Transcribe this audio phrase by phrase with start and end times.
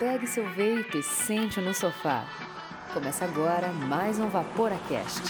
[0.00, 2.24] pegue seu vape e sente no sofá.
[2.94, 5.20] Começa agora mais um Vaporacast.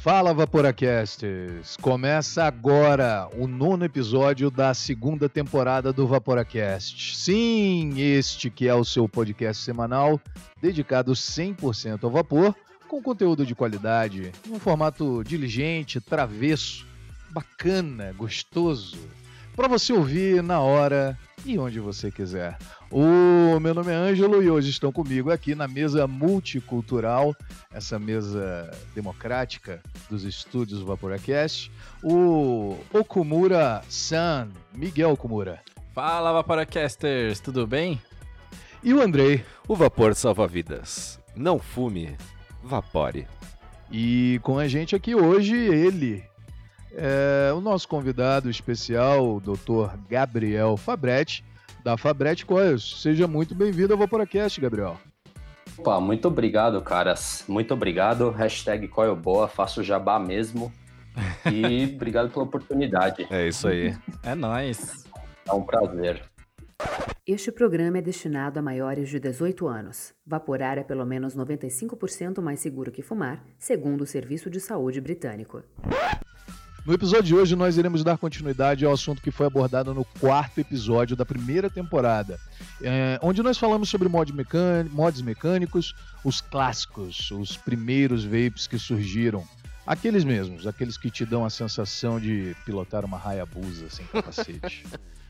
[0.00, 1.76] Fala Vaporacasters!
[1.82, 7.14] Começa agora o nono episódio da segunda temporada do Vaporacast.
[7.14, 10.18] Sim, este que é o seu podcast semanal
[10.62, 12.54] dedicado 100% ao vapor,
[12.88, 16.93] com conteúdo de qualidade, um formato diligente, travesso,
[17.34, 18.96] bacana, gostoso,
[19.56, 22.56] para você ouvir na hora e onde você quiser.
[22.92, 27.34] O meu nome é Ângelo e hoje estão comigo aqui na mesa multicultural,
[27.72, 31.72] essa mesa democrática dos estúdios Vaporacast,
[32.04, 35.60] o Okumura San, Miguel Okumura.
[35.92, 38.00] Fala Vaporacasters, tudo bem?
[38.80, 39.44] E o Andrei.
[39.66, 41.18] O vapor salva vidas.
[41.34, 42.16] Não fume,
[42.62, 43.26] vapore.
[43.90, 46.22] E com a gente aqui hoje ele,
[46.96, 49.96] é o nosso convidado especial, o Dr.
[50.08, 51.44] Gabriel Fabretti,
[51.82, 53.02] da Fabretti Coils.
[53.02, 54.96] Seja muito bem-vindo ao Vaporacast, Gabriel.
[55.76, 57.44] Opa, muito obrigado, caras.
[57.48, 58.30] Muito obrigado.
[58.30, 60.72] Hashtag Coil Boa, faço jabá mesmo.
[61.50, 63.26] E obrigado pela oportunidade.
[63.30, 63.94] É isso aí.
[64.22, 65.04] é nóis.
[65.48, 66.22] É um prazer.
[67.26, 70.14] Este programa é destinado a maiores de 18 anos.
[70.26, 75.62] Vaporar é pelo menos 95% mais seguro que fumar, segundo o Serviço de Saúde Britânico.
[76.84, 80.60] No episódio de hoje, nós iremos dar continuidade ao assunto que foi abordado no quarto
[80.60, 82.38] episódio da primeira temporada,
[82.82, 84.34] é, onde nós falamos sobre mod
[84.90, 89.42] mods mecânicos, os clássicos, os primeiros vapes que surgiram.
[89.86, 94.84] Aqueles mesmos, aqueles que te dão a sensação de pilotar uma Hayabusa sem capacete.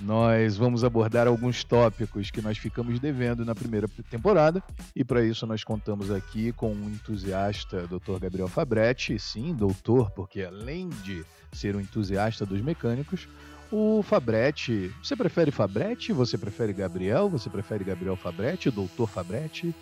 [0.00, 4.62] nós vamos abordar alguns tópicos que nós ficamos devendo na primeira temporada
[4.94, 8.18] e para isso nós contamos aqui com um entusiasta, Dr.
[8.20, 13.28] Gabriel Fabretti, sim, doutor, porque além de ser um entusiasta dos mecânicos,
[13.70, 16.12] o Fabretti, você prefere Fabretti?
[16.12, 17.28] Você prefere Gabriel?
[17.28, 18.70] Você prefere Gabriel Fabretti?
[18.70, 19.74] Doutor Fabretti?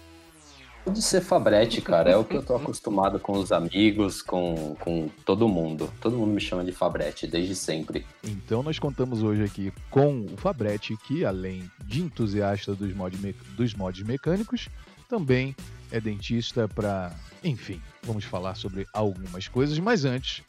[0.85, 2.11] Pode ser Fabretti, cara.
[2.11, 5.91] É o que eu tô acostumado com os amigos, com, com todo mundo.
[5.99, 8.07] Todo mundo me chama de Fabretti, desde sempre.
[8.23, 13.17] Então nós contamos hoje aqui com o Fabretti, que além de entusiasta dos, mod
[13.57, 14.69] dos mods mecânicos,
[15.09, 15.57] também
[15.91, 17.15] é dentista para.
[17.43, 20.43] Enfim, vamos falar sobre algumas coisas, mas antes,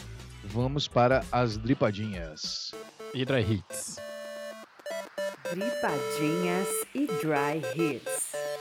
[0.43, 2.73] vamos para as dripadinhas.
[3.13, 3.95] E dry hits.
[5.53, 8.54] Dripadinhas e dry hits.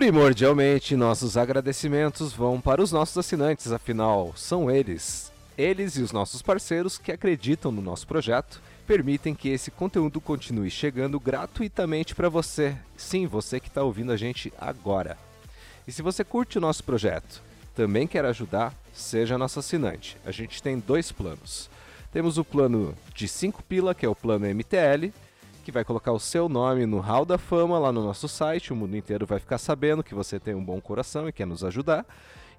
[0.00, 6.40] Primordialmente, nossos agradecimentos vão para os nossos assinantes, afinal, são eles, eles e os nossos
[6.40, 12.74] parceiros que acreditam no nosso projeto, permitem que esse conteúdo continue chegando gratuitamente para você.
[12.96, 15.18] Sim, você que está ouvindo a gente agora.
[15.86, 17.42] E se você curte o nosso projeto,
[17.74, 20.16] também quer ajudar, seja nosso assinante.
[20.24, 21.68] A gente tem dois planos.
[22.10, 25.12] Temos o plano de 5 pila, que é o plano MTL,
[25.60, 28.72] que vai colocar o seu nome no Hall da Fama lá no nosso site.
[28.72, 31.62] O mundo inteiro vai ficar sabendo que você tem um bom coração e quer nos
[31.62, 32.06] ajudar.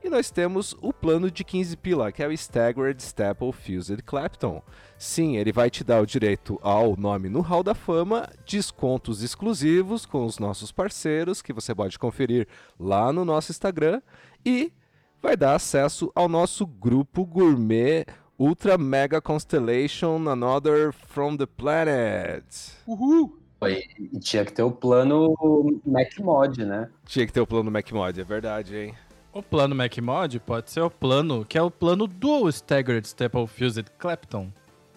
[0.03, 4.63] E nós temos o plano de 15 pila, que é o Staggered Staple Fused Clapton.
[4.97, 10.06] Sim, ele vai te dar o direito ao nome no Hall da Fama, descontos exclusivos
[10.06, 12.47] com os nossos parceiros, que você pode conferir
[12.79, 14.01] lá no nosso Instagram,
[14.44, 14.73] e
[15.22, 18.06] vai dar acesso ao nosso grupo gourmet
[18.41, 22.44] Ultra Mega Constellation Another from the Planet.
[22.88, 23.38] Uhul!
[23.62, 25.35] E tinha que ter o plano
[25.85, 26.90] MacMod, né?
[27.06, 28.96] Tinha que ter o plano MacMod, é verdade, hein?
[29.31, 33.85] O plano MacMod pode ser o plano, que é o plano do Staggered Staple Fused
[34.00, 34.52] Clapton.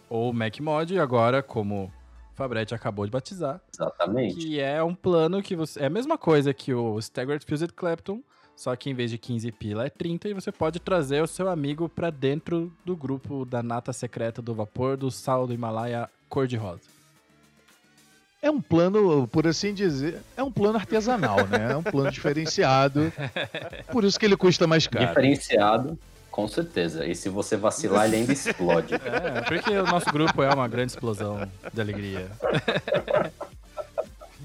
[0.08, 1.92] Ou MacMod, agora, como
[2.32, 3.60] Fabretti acabou de batizar.
[3.74, 4.36] Exatamente.
[4.36, 5.80] Que é um plano que você.
[5.80, 8.22] É a mesma coisa que o Staggered Fused Clapton,
[8.56, 11.48] só que em vez de 15 pila é 30 e você pode trazer o seu
[11.48, 16.94] amigo para dentro do grupo da nata secreta do vapor do sal do Himalaia cor-de-rosa.
[18.40, 21.72] É um plano, por assim dizer, é um plano artesanal, né?
[21.72, 23.10] É um plano diferenciado.
[23.90, 25.06] Por isso que ele custa mais caro.
[25.06, 25.98] Diferenciado,
[26.30, 27.06] com certeza.
[27.06, 28.94] E se você vacilar, ele ainda explode.
[29.02, 32.30] É, porque o nosso grupo é uma grande explosão de alegria.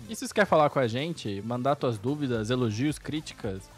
[0.08, 3.70] E se você quer falar com a gente, mandar suas dúvidas, elogios, críticas,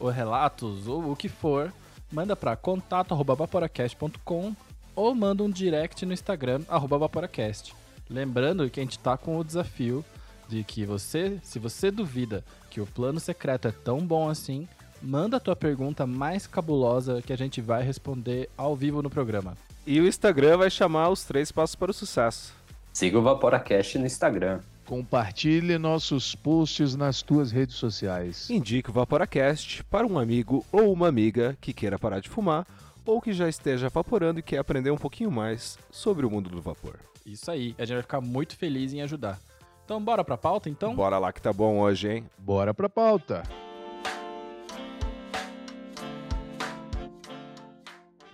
[0.00, 1.72] ou relatos, ou o que for,
[2.10, 4.56] manda para contato@vaporacast.com
[4.96, 7.74] ou manda um direct no Instagram @vaporacast.
[8.08, 10.04] Lembrando que a gente tá com o desafio
[10.48, 14.66] de que você, se você duvida que o plano secreto é tão bom assim,
[15.00, 19.56] manda a tua pergunta mais cabulosa que a gente vai responder ao vivo no programa.
[19.86, 22.52] E o Instagram vai chamar os três passos para o sucesso.
[22.92, 24.60] Siga o VaporaCast no Instagram.
[24.90, 28.50] Compartilhe nossos posts nas tuas redes sociais.
[28.50, 32.66] Indique o Vaporacast para um amigo ou uma amiga que queira parar de fumar
[33.06, 36.60] ou que já esteja vaporando e quer aprender um pouquinho mais sobre o mundo do
[36.60, 36.98] vapor.
[37.24, 39.38] Isso aí, a gente vai ficar muito feliz em ajudar.
[39.84, 40.92] Então bora pra pauta então?
[40.96, 42.24] Bora lá que tá bom hoje, hein?
[42.36, 43.44] Bora pra pauta.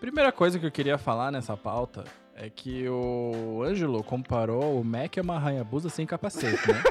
[0.00, 2.06] Primeira coisa que eu queria falar nessa pauta
[2.38, 6.82] é que o Ângelo comparou o Mac a uma Hayabusa sem capacete, né?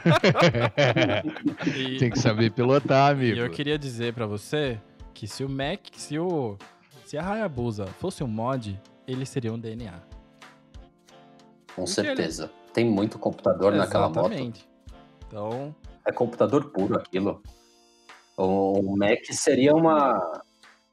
[1.76, 3.36] E- Tem que saber pilotar, amigo.
[3.36, 4.80] E eu queria dizer pra você
[5.12, 6.56] que se o Mac, se o
[7.04, 9.92] se a Hayabusa fosse um mod, ele seria um DNA.
[11.74, 12.50] Com Porque certeza.
[12.72, 14.18] Tem muito computador naquela moto.
[14.32, 14.68] Exatamente.
[15.26, 15.74] Então,
[16.06, 17.42] É computador puro aquilo.
[18.36, 20.40] O Mac seria uma,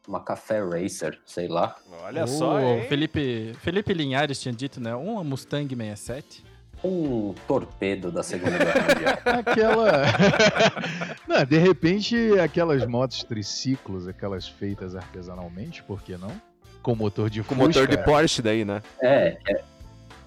[0.08, 1.76] uma café racer, sei lá.
[2.04, 2.86] Olha o só, hein?
[2.88, 4.96] Felipe, Felipe Linhares tinha dito, né?
[4.96, 6.46] Um Mustang 67.
[6.84, 9.18] Um torpedo da Segunda Guerra Mundial.
[9.40, 10.04] Aquela.
[11.28, 16.32] não, de repente, aquelas motos triciclos, aquelas feitas artesanalmente, por que não?
[16.84, 17.68] Com motor de Com Fusca.
[17.82, 18.82] motor de Porsche daí, né?
[19.02, 19.38] É,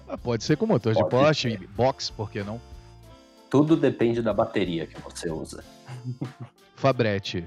[0.07, 1.67] Ah, Pode ser com motor de Pode Porsche, ser.
[1.67, 2.59] box, por que não?
[3.49, 5.61] tudo depende da bateria que você usa.
[6.75, 7.45] Fabrete,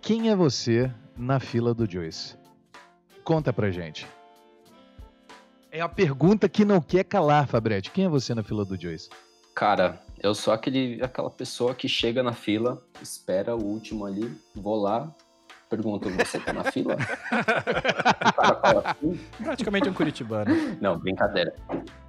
[0.00, 2.36] quem é você na fila do Joyce?
[3.24, 4.06] Conta pra gente.
[5.70, 7.90] É a pergunta que não quer calar, Fabrete.
[7.90, 9.10] Quem é você na fila do Joyce?
[9.54, 14.76] Cara, eu sou aquele, aquela pessoa que chega na fila, espera o último ali, vou
[14.76, 15.12] lá,
[15.68, 16.96] pergunto, você tá na fila?
[19.42, 20.54] Praticamente um curitibano.
[20.80, 21.54] Não, brincadeira.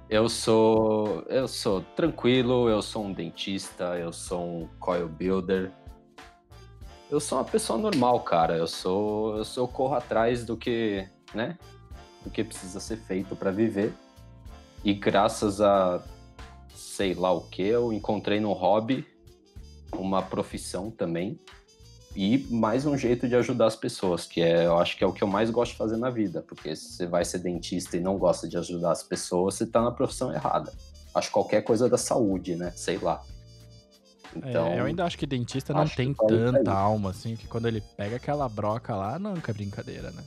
[0.08, 1.24] Eu sou.
[1.28, 5.70] Eu sou tranquilo, eu sou um dentista, eu sou um coil builder.
[7.10, 8.56] Eu sou uma pessoa normal, cara.
[8.56, 9.36] Eu sou.
[9.36, 11.08] Eu sou corro atrás do que.
[11.34, 11.58] né?
[12.22, 13.92] Do que precisa ser feito para viver.
[14.84, 16.02] E graças a
[17.00, 19.06] sei lá o que, eu encontrei no hobby
[19.96, 21.38] uma profissão também.
[22.14, 25.12] E mais um jeito de ajudar as pessoas, que é, eu acho que é o
[25.12, 28.00] que eu mais gosto de fazer na vida, porque se você vai ser dentista e
[28.00, 30.72] não gosta de ajudar as pessoas, você tá na profissão errada.
[31.14, 32.70] Acho que qualquer coisa da saúde, né?
[32.76, 33.22] Sei lá.
[34.36, 37.46] Então, É, eu ainda acho que dentista não acho tem que tanta alma, assim, que
[37.48, 40.22] quando ele pega aquela broca lá, nunca é brincadeira, né?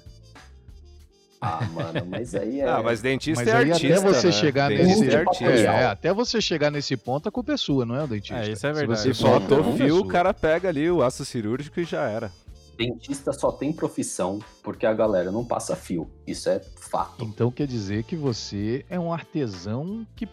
[1.44, 2.70] ah, mano, mas aí é.
[2.70, 4.34] Ah, mas dentista Mas é artista, até você né?
[4.34, 5.16] chegar Dentista nesse.
[5.16, 5.52] é artista.
[5.52, 8.46] É, é, até você chegar nesse ponto, a culpa é sua, não é o dentista.
[8.46, 9.00] É, isso é verdade.
[9.02, 11.84] você Se Não, não, o fio, fio, o cara pega ali o aço cirúrgico e
[11.84, 12.32] já era.
[12.78, 16.10] Dentista só tem profissão porque a galera não passa fio.
[16.26, 17.24] Isso é fato.
[17.24, 20.28] Então quer dizer que você é um artesão que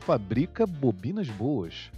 [0.00, 1.90] fabrica bobinas boas.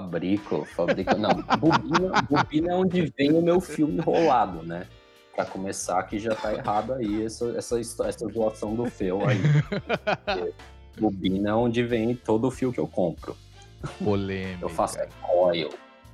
[0.00, 1.16] Fabrico, fabrico.
[1.16, 4.86] Não, bobina, bobina é onde vem o meu fio enrolado, né?
[5.34, 9.40] Pra começar, que já tá errado aí essa, essa, essa doação do fio aí.
[10.24, 10.54] Porque
[11.00, 13.36] bobina é onde vem todo o fio que eu compro.
[14.02, 14.64] Polêmica.
[14.64, 15.68] Eu faço é coil.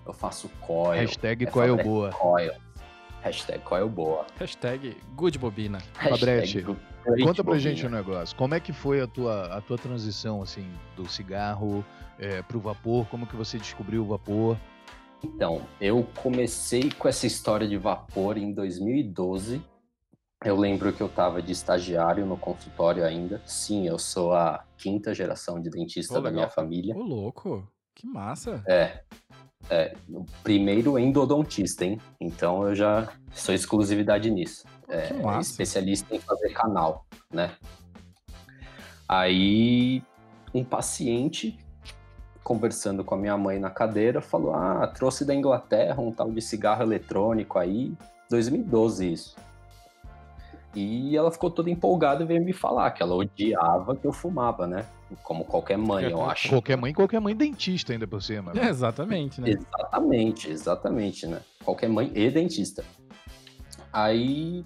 [0.07, 1.01] Eu faço coil.
[1.01, 2.11] Hashtag é fabricar boa.
[2.11, 2.53] Coil.
[3.25, 4.27] Hashtag coil boa.
[4.39, 5.81] Hashtag good bobina.
[5.95, 6.77] Fabrete, Hashtag
[7.07, 7.59] great Conta pra bobina.
[7.59, 8.37] gente um negócio.
[8.37, 11.83] Como é que foi a tua, a tua transição, assim, do cigarro
[12.19, 13.07] é, pro vapor?
[13.07, 14.59] Como que você descobriu o vapor?
[15.25, 19.63] Então, eu comecei com essa história de vapor em 2012.
[20.45, 23.41] Eu lembro que eu estava de estagiário no consultório ainda.
[23.47, 26.95] Sim, eu sou a quinta geração de dentista Pô, da minha família.
[26.95, 27.67] Ô, louco.
[27.95, 28.63] Que massa.
[28.67, 29.01] É,
[29.71, 29.95] é,
[30.43, 32.01] primeiro endodontista, hein?
[32.21, 34.65] Então eu já sou exclusividade nisso.
[34.89, 35.51] É, massa.
[35.51, 37.53] especialista em fazer canal, né?
[39.09, 40.03] Aí
[40.53, 41.59] um paciente
[42.43, 46.43] conversando com a minha mãe na cadeira falou: "Ah, trouxe da Inglaterra um tal de
[46.43, 47.95] cigarro eletrônico aí,
[48.29, 49.37] 2012 isso".
[50.75, 54.67] E ela ficou toda empolgada e veio me falar que ela odiava que eu fumava,
[54.67, 54.85] né?
[55.23, 56.49] Como qualquer mãe, eu acho.
[56.49, 58.53] Qualquer mãe, qualquer mãe dentista ainda por cima.
[58.53, 58.69] É, né?
[58.69, 59.51] exatamente, né?
[59.51, 61.41] Exatamente, exatamente, né?
[61.65, 62.85] Qualquer mãe e dentista.
[63.93, 64.65] Aí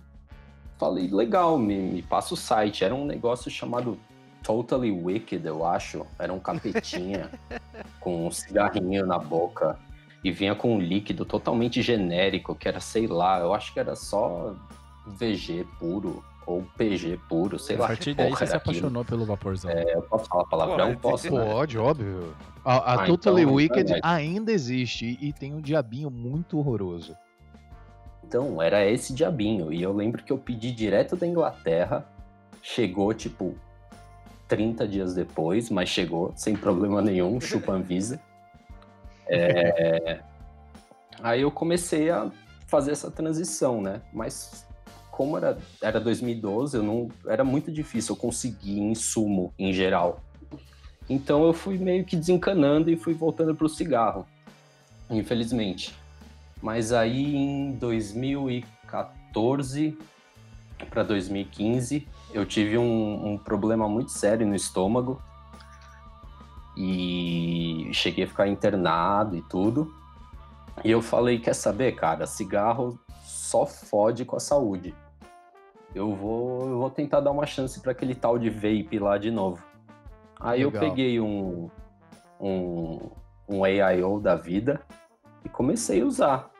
[0.78, 2.84] falei, legal, me, me passa o site.
[2.84, 3.98] Era um negócio chamado
[4.42, 6.06] Totally Wicked, eu acho.
[6.18, 7.30] Era um capetinha
[8.00, 9.78] com um cigarrinho na boca.
[10.22, 13.94] E vinha com um líquido totalmente genérico, que era, sei lá, eu acho que era
[13.94, 14.54] só
[15.06, 17.86] VG puro ou PG puro, sei a lá.
[17.88, 18.76] partir que daí você se era aquilo.
[18.78, 19.70] apaixonou pelo vaporzão.
[19.70, 20.86] É, eu posso falar palavrão?
[20.96, 21.44] Pode, Posso, né?
[21.44, 22.34] Pode, óbvio.
[22.64, 27.14] A, a Ah, Totally então, Wicked ainda existe e tem um diabinho muito horroroso.
[28.24, 29.70] Então, era esse diabinho.
[29.72, 32.06] E eu lembro que eu pedi direto da Inglaterra.
[32.62, 33.54] Chegou, tipo,
[34.48, 38.18] 30 dias depois, mas chegou sem problema nenhum, chupa Anvisa.
[39.30, 40.20] É...
[41.22, 42.30] Aí eu comecei a
[42.66, 44.00] fazer essa transição, né?
[44.10, 44.66] Mas
[45.18, 50.22] como era, era 2012, eu não, era muito difícil eu conseguir insumo em geral.
[51.10, 54.24] Então eu fui meio que desencanando e fui voltando para o cigarro,
[55.10, 55.92] infelizmente.
[56.62, 59.98] Mas aí em 2014
[60.88, 65.20] para 2015 eu tive um, um problema muito sério no estômago
[66.76, 69.92] e cheguei a ficar internado e tudo.
[70.84, 74.94] E eu falei, quer saber, cara, cigarro só fode com a saúde.
[75.94, 79.30] Eu vou, eu vou tentar dar uma chance para aquele tal de vape lá de
[79.30, 79.62] novo.
[80.38, 80.82] Aí Legal.
[80.82, 81.70] eu peguei um,
[82.40, 83.10] um,
[83.48, 84.80] um AIO da vida
[85.44, 86.50] e comecei a usar.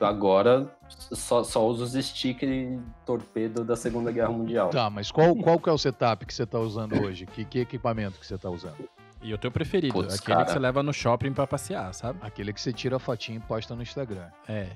[0.00, 4.70] Agora só, só uso os stickers torpedo da Segunda Guerra Mundial.
[4.70, 7.26] Tá, mas qual, qual que é o setup que você está usando hoje?
[7.26, 8.88] Que, que equipamento que você está usando?
[9.22, 10.46] E o teu preferido, Puts, aquele cara.
[10.46, 12.18] que você leva no shopping para passear, sabe?
[12.22, 14.28] Aquele que você tira a fotinha e posta no Instagram.
[14.48, 14.68] É.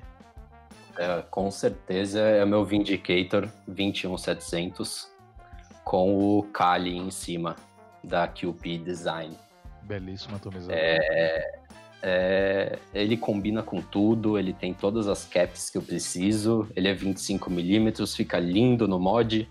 [0.99, 5.09] é com certeza é o meu Vindicator 21700
[5.85, 7.57] com o Kali em cima
[8.03, 9.37] da QP Design.
[9.83, 10.75] Belíssimo atomizador.
[10.77, 11.61] É,
[12.03, 16.95] é, ele combina com tudo, ele tem todas as caps que eu preciso, ele é
[16.95, 19.49] 25mm, fica lindo no mod.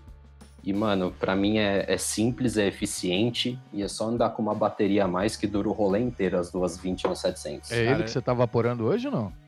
[0.62, 4.54] E, mano, para mim é, é, simples, é eficiente e é só andar com uma
[4.54, 7.70] bateria a mais que dura o rolê inteiro, as duas 21700.
[7.70, 9.43] É ele que você tá vaporando hoje ou não?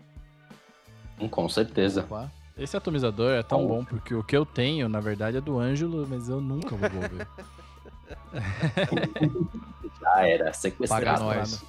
[1.21, 2.01] Hum, com certeza.
[2.03, 2.31] Opa.
[2.57, 6.07] Esse atomizador é tão bom porque o que eu tenho, na verdade, é do Ângelo,
[6.09, 7.29] mas eu nunca vou ver.
[10.01, 11.25] Já era, sequestrado.
[11.25, 11.63] Nós.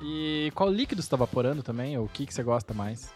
[0.00, 1.96] E qual líquido você tá vaporando também?
[1.96, 3.12] Ou o que, que você gosta mais?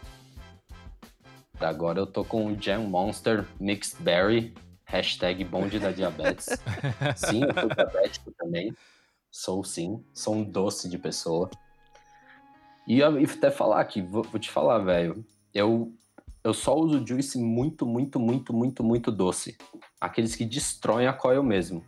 [1.59, 4.53] Agora eu tô com o Jam Monster Mixed Berry
[4.91, 6.47] Hashtag bonde da diabetes.
[7.15, 8.75] sim, eu sou diabético também.
[9.31, 10.03] Sou sim.
[10.13, 11.49] Sou um doce de pessoa.
[12.91, 15.23] E, até falar aqui, vou, vou te falar, velho.
[15.53, 15.93] Eu,
[16.43, 19.57] eu só uso juice muito, muito, muito, muito, muito doce.
[19.99, 21.85] Aqueles que destroem a coil mesmo.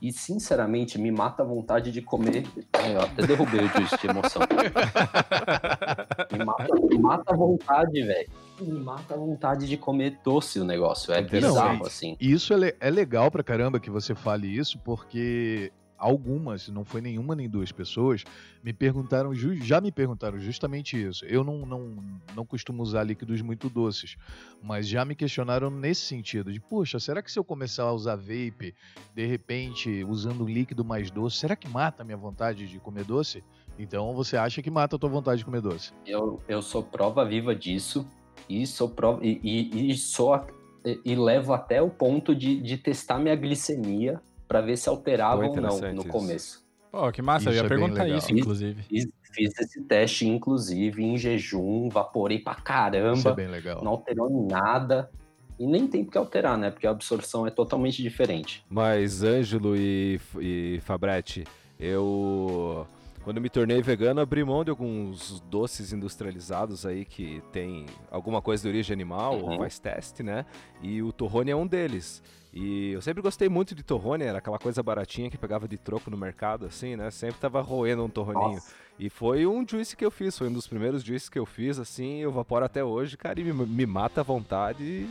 [0.00, 2.46] E, sinceramente, me mata a vontade de comer.
[2.90, 4.40] Eu até derrubei o juice de emoção.
[6.32, 10.64] me, mata, me mata a vontade, velho me mata a vontade de comer doce o
[10.64, 11.12] negócio.
[11.12, 12.16] É bizarro, Não, assim.
[12.18, 17.34] Isso é, é legal pra caramba que você fale isso, porque algumas, não foi nenhuma
[17.34, 18.24] nem duas pessoas,
[18.62, 21.24] me perguntaram, já me perguntaram justamente isso.
[21.24, 21.96] Eu não, não,
[22.34, 24.16] não costumo usar líquidos muito doces,
[24.62, 28.16] mas já me questionaram nesse sentido, de, poxa, será que se eu começar a usar
[28.16, 28.74] vape,
[29.14, 33.04] de repente, usando um líquido mais doce, será que mata a minha vontade de comer
[33.04, 33.42] doce?
[33.78, 35.92] Então você acha que mata a tua vontade de comer doce?
[36.06, 38.06] Eu, eu sou prova viva disso
[38.48, 40.40] e sou prova, e, e, e, sou,
[40.84, 45.46] e, e levo até o ponto de, de testar minha glicemia para ver se alterava
[45.46, 46.08] ou não no isso.
[46.08, 46.66] começo.
[46.90, 48.82] Pô, que massa, isso eu ia é perguntar isso, inclusive.
[48.82, 53.18] Fiz, fiz, esse teste, inclusive, em jejum, vaporei pra caramba.
[53.18, 53.82] Isso é bem legal.
[53.84, 55.10] Não alterou nada.
[55.58, 56.70] E nem tem que alterar, né?
[56.70, 58.64] Porque a absorção é totalmente diferente.
[58.68, 61.44] Mas, Ângelo e, e Fabretti,
[61.78, 62.86] eu
[63.26, 68.40] quando eu me tornei vegano, abri mão de alguns doces industrializados aí que tem alguma
[68.40, 69.58] coisa de origem animal, uhum.
[69.58, 70.46] faz teste, né?
[70.80, 72.22] E o torrone é um deles.
[72.58, 76.10] E eu sempre gostei muito de torrone, era aquela coisa baratinha que pegava de troco
[76.10, 77.10] no mercado, assim, né?
[77.10, 78.54] Sempre tava roendo um torroninho.
[78.54, 78.74] Nossa.
[78.98, 81.78] E foi um juice que eu fiz, foi um dos primeiros juices que eu fiz,
[81.78, 85.06] assim, eu vaporo até hoje, cara, e me, me mata a vontade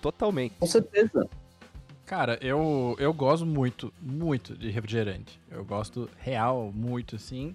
[0.00, 0.54] totalmente.
[0.58, 1.28] Com certeza.
[2.06, 5.38] Cara, eu, eu gosto muito, muito de refrigerante.
[5.50, 7.54] Eu gosto real, muito, assim.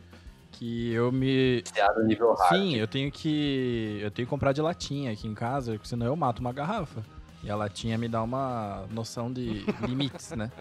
[0.52, 1.62] Que eu me.
[1.62, 2.56] Viciado nível hard.
[2.56, 4.00] Sim, eu tenho que.
[4.04, 7.04] Eu tenho que comprar de latinha aqui em casa, porque senão eu mato uma garrafa.
[7.44, 10.52] E a latinha me dá uma noção de limites, né?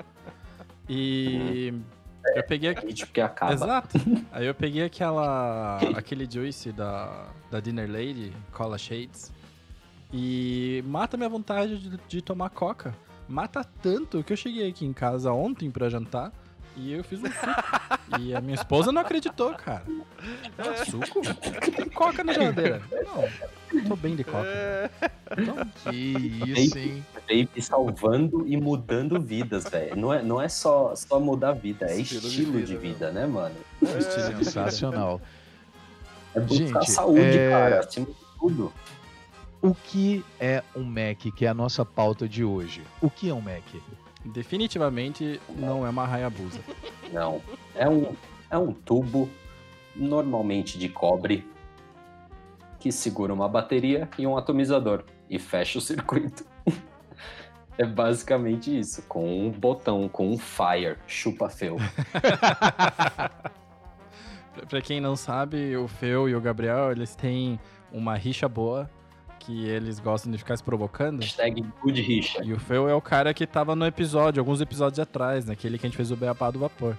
[0.89, 1.75] E.
[2.27, 2.93] É, eu peguei aqui.
[2.93, 3.53] que acaba.
[3.53, 3.99] Exato.
[4.33, 5.79] Aí eu peguei aquela.
[5.97, 9.33] aquele juice da, da Dinner Lady, Cola Shades.
[10.13, 12.95] E mata minha vontade de, de tomar coca
[13.31, 16.33] mata tanto que eu cheguei aqui em casa ontem para jantar
[16.77, 18.21] e eu fiz um suco.
[18.21, 19.85] e a minha esposa não acreditou, cara.
[20.59, 21.21] É, suco?
[21.77, 22.83] Tem coca na geladeira.
[23.05, 24.91] Não, tô bem de coca.
[25.37, 25.97] Então, que
[26.47, 27.05] isso, hein?
[27.15, 29.97] Vape salvando e mudando vidas, velho.
[29.97, 33.11] Não é, não é só, só mudar vida, é estilo, estilo de, vida, de vida,
[33.13, 33.55] né, mano?
[33.83, 35.21] É, estilo sensacional.
[36.35, 37.51] É buscar Gente, saúde, é...
[37.51, 38.73] cara, acima de tudo.
[39.63, 42.83] O que é um Mac, que é a nossa pauta de hoje?
[43.01, 43.65] O que é um Mac?
[44.25, 46.61] Definitivamente não é uma Hayabusa.
[47.13, 47.41] Não.
[47.75, 48.15] É um,
[48.51, 49.29] é um tubo,
[49.97, 51.49] normalmente de cobre,
[52.79, 56.45] que segura uma bateria e um atomizador e fecha o circuito.
[57.79, 61.77] é basicamente isso, com um botão, com um fire, chupa feu.
[64.69, 67.59] pra quem não sabe, o Feu e o Gabriel, eles têm
[67.93, 68.91] uma rixa boa
[69.41, 71.21] que eles gostam de ficar se provocando.
[71.21, 72.45] Hashtag Good Richa.
[72.45, 75.87] E o Feu é o cara que tava no episódio, alguns episódios atrás, naquele que
[75.87, 76.95] a gente fez o Beabá do Vapor.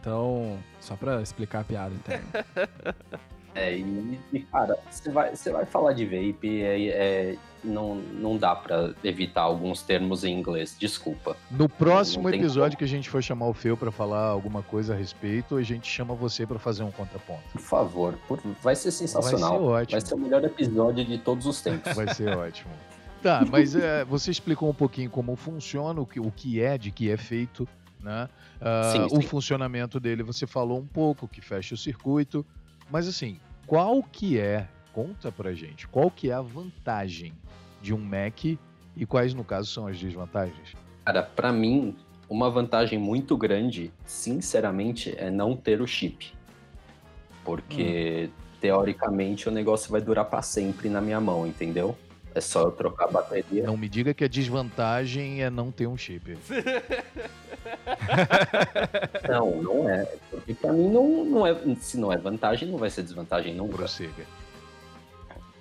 [0.00, 2.28] Então, só pra explicar a piada interna.
[3.58, 8.36] É, e, e, cara, você vai, você vai falar de vape, é, é, não, não
[8.36, 11.36] dá pra evitar alguns termos em inglês, desculpa.
[11.50, 12.78] No próximo episódio como.
[12.78, 15.88] que a gente for chamar o Feu pra falar alguma coisa a respeito, a gente
[15.90, 17.42] chama você pra fazer um contraponto.
[17.52, 19.50] Por favor, por- vai ser sensacional.
[19.50, 20.00] Vai ser ótimo.
[20.00, 21.92] Vai ser o melhor episódio de todos os tempos.
[21.94, 22.70] Vai ser ótimo.
[23.20, 26.92] Tá, mas é, você explicou um pouquinho como funciona, o que, o que é, de
[26.92, 27.66] que é feito,
[28.00, 28.28] né?
[28.60, 29.26] Ah, Sim, O sim.
[29.28, 32.46] funcionamento dele você falou um pouco, que fecha o circuito.
[32.90, 33.38] Mas assim,
[33.68, 37.34] qual que é, conta pra gente, qual que é a vantagem
[37.82, 40.72] de um Mac e quais, no caso, são as desvantagens?
[41.04, 41.94] Cara, pra mim,
[42.30, 46.32] uma vantagem muito grande, sinceramente, é não ter o chip.
[47.44, 51.96] Porque, teoricamente, o negócio vai durar pra sempre na minha mão, entendeu?
[52.38, 53.64] É só eu trocar a bateria.
[53.64, 56.38] Não me diga que a desvantagem é não ter um chip.
[59.28, 60.04] Não, não é.
[60.30, 63.76] Porque pra mim, não, não é, se não é vantagem, não vai ser desvantagem nunca.
[63.76, 64.24] Prossiga.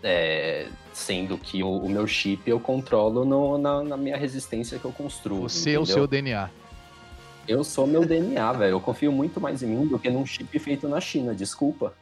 [0.04, 4.86] É, sendo que o, o meu chip eu controlo no- na, na minha resistência que
[4.86, 5.42] eu construo.
[5.50, 6.50] Você é o seu DNA.
[7.48, 8.72] Eu sou meu DNA, velho.
[8.74, 11.34] Eu confio muito mais em mim do que num chip feito na China.
[11.34, 11.94] Desculpa.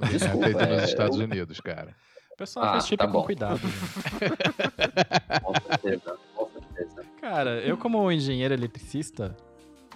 [0.10, 0.44] Desculpa.
[0.46, 1.94] Feito nos é, Estados eu- Unidos, cara.
[2.38, 3.24] O pessoal Ah, faz chip tá com bom.
[3.24, 3.58] cuidado.
[3.58, 3.72] gente.
[5.42, 7.04] Com certeza, com certeza.
[7.20, 9.36] Cara, eu como engenheiro eletricista,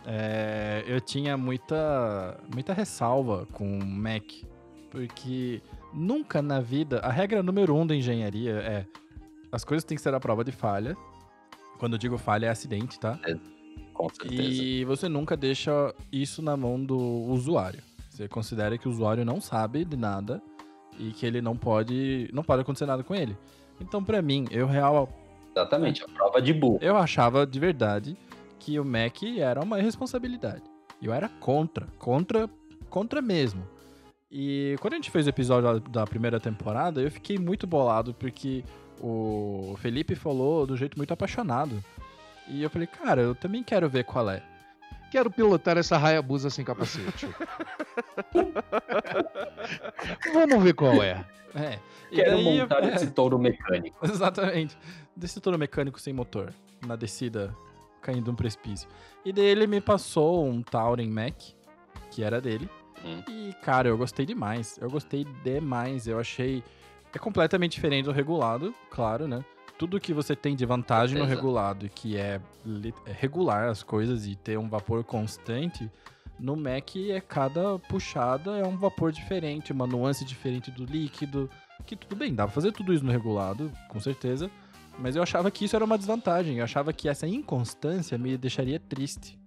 [0.04, 4.24] é, eu tinha muita, muita ressalva com o Mac.
[4.90, 5.62] Porque
[5.94, 8.86] nunca na vida, a regra número um da engenharia é
[9.52, 10.96] as coisas têm que ser à prova de falha.
[11.78, 13.20] Quando eu digo falha é acidente, tá?
[13.94, 14.42] Com certeza.
[14.42, 17.80] E você nunca deixa isso na mão do usuário.
[18.10, 20.42] Você considera que o usuário não sabe de nada
[20.98, 23.36] e que ele não pode, não pode acontecer nada com ele.
[23.80, 25.08] Então, pra mim, eu real
[25.54, 26.78] Exatamente, a prova de burro.
[26.80, 28.16] eu achava de verdade
[28.58, 30.62] que o Mac era uma irresponsabilidade.
[31.00, 32.48] E Eu era contra, contra,
[32.88, 33.66] contra mesmo.
[34.30, 38.14] E quando a gente fez o episódio da- da primeira temporada, eu fiquei muito bolado
[38.14, 38.64] porque
[39.00, 41.82] o Felipe falou do jeito muito apaixonado.
[42.48, 44.42] E eu falei, cara, eu também quero ver qual é.
[45.10, 47.28] Quero pilotar essa Hayabusa sem capacete.
[50.32, 51.24] Vamos ver qual é.
[51.54, 51.78] É.
[52.10, 53.98] Quero daí, montar é, esse touro mecânico.
[54.04, 54.76] Exatamente.
[55.14, 56.52] Desse touro mecânico sem motor,
[56.86, 57.54] na descida,
[58.00, 58.88] caindo um precipício.
[59.24, 61.34] E daí ele me passou um Tauren Mac,
[62.10, 62.68] que era dele.
[63.04, 63.22] Hum.
[63.28, 64.78] E, cara, eu gostei demais.
[64.80, 66.06] Eu gostei demais.
[66.06, 66.62] Eu achei.
[67.14, 69.44] É completamente diferente do regulado, claro, né?
[69.78, 72.40] Tudo que você tem de vantagem no regulado, que é,
[73.04, 75.90] é regular as coisas e ter um vapor constante,
[76.42, 81.48] no Mac é cada puxada é um vapor diferente, uma nuance diferente do líquido.
[81.86, 84.50] Que tudo bem, dá pra fazer tudo isso no regulado, com certeza.
[84.98, 86.58] Mas eu achava que isso era uma desvantagem.
[86.58, 89.38] Eu achava que essa inconstância me deixaria triste.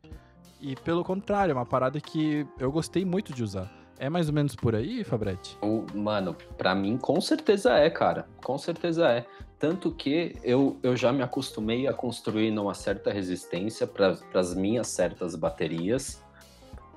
[0.59, 3.71] E pelo contrário, é uma parada que eu gostei muito de usar.
[3.99, 5.57] É mais ou menos por aí, Fabretti?
[5.61, 8.27] O- Mano, pra mim com certeza é, cara.
[8.43, 9.25] Com certeza é.
[9.59, 14.87] Tanto que eu, eu já me acostumei a construir numa certa resistência para as minhas
[14.87, 16.21] certas baterias,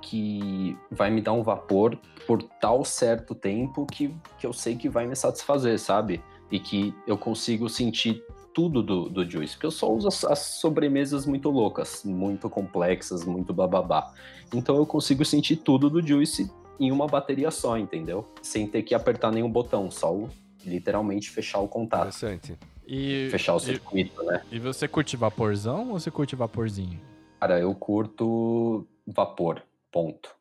[0.01, 4.89] que vai me dar um vapor por tal certo tempo que, que eu sei que
[4.89, 6.23] vai me satisfazer, sabe?
[6.51, 8.23] E que eu consigo sentir
[8.55, 9.55] tudo do, do Juice.
[9.55, 14.13] Porque eu só uso as, as sobremesas muito loucas, muito complexas, muito bababá.
[14.53, 18.27] Então eu consigo sentir tudo do Juice em uma bateria só, entendeu?
[18.43, 20.29] Sem ter que apertar nenhum botão, só o,
[20.65, 22.57] literalmente fechar o contato, Interessante.
[22.87, 24.43] E, fechar o e, circuito, né?
[24.51, 26.99] e você curte vaporzão ou você curte vaporzinho?
[27.39, 30.35] Cara, eu curto vapor, ponto.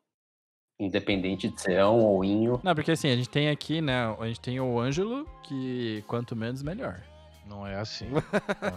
[0.80, 2.60] Independente de ser ão ou inho.
[2.62, 4.14] Não, porque assim, a gente tem aqui, né?
[4.18, 7.00] A gente tem o Ângelo, que quanto menos, melhor.
[7.48, 8.08] Não é assim.
[8.10, 8.18] Não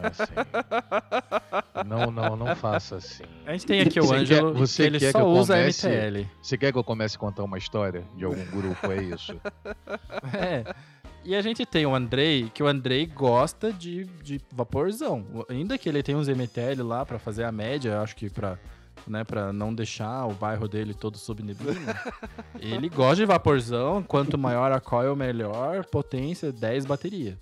[0.02, 1.86] é assim.
[1.86, 3.24] Não, não, não faça assim.
[3.46, 5.30] A gente tem aqui o Você Ângelo, quer- você que ele quer só que eu
[5.30, 6.28] usa comece- MTL.
[6.42, 8.92] Você quer que eu comece a contar uma história de algum grupo?
[8.92, 9.40] É isso?
[10.34, 10.64] É.
[11.24, 15.46] E a gente tem o Andrei, que o Andrei gosta de, de vaporzão.
[15.50, 18.58] Ainda que ele tenha uns MTL lá pra fazer a média, acho que pra,
[19.08, 22.00] né, pra não deixar o bairro dele todo sob neblina.
[22.60, 27.38] ele gosta de vaporzão, quanto maior a coil, melhor, potência, 10 bateria.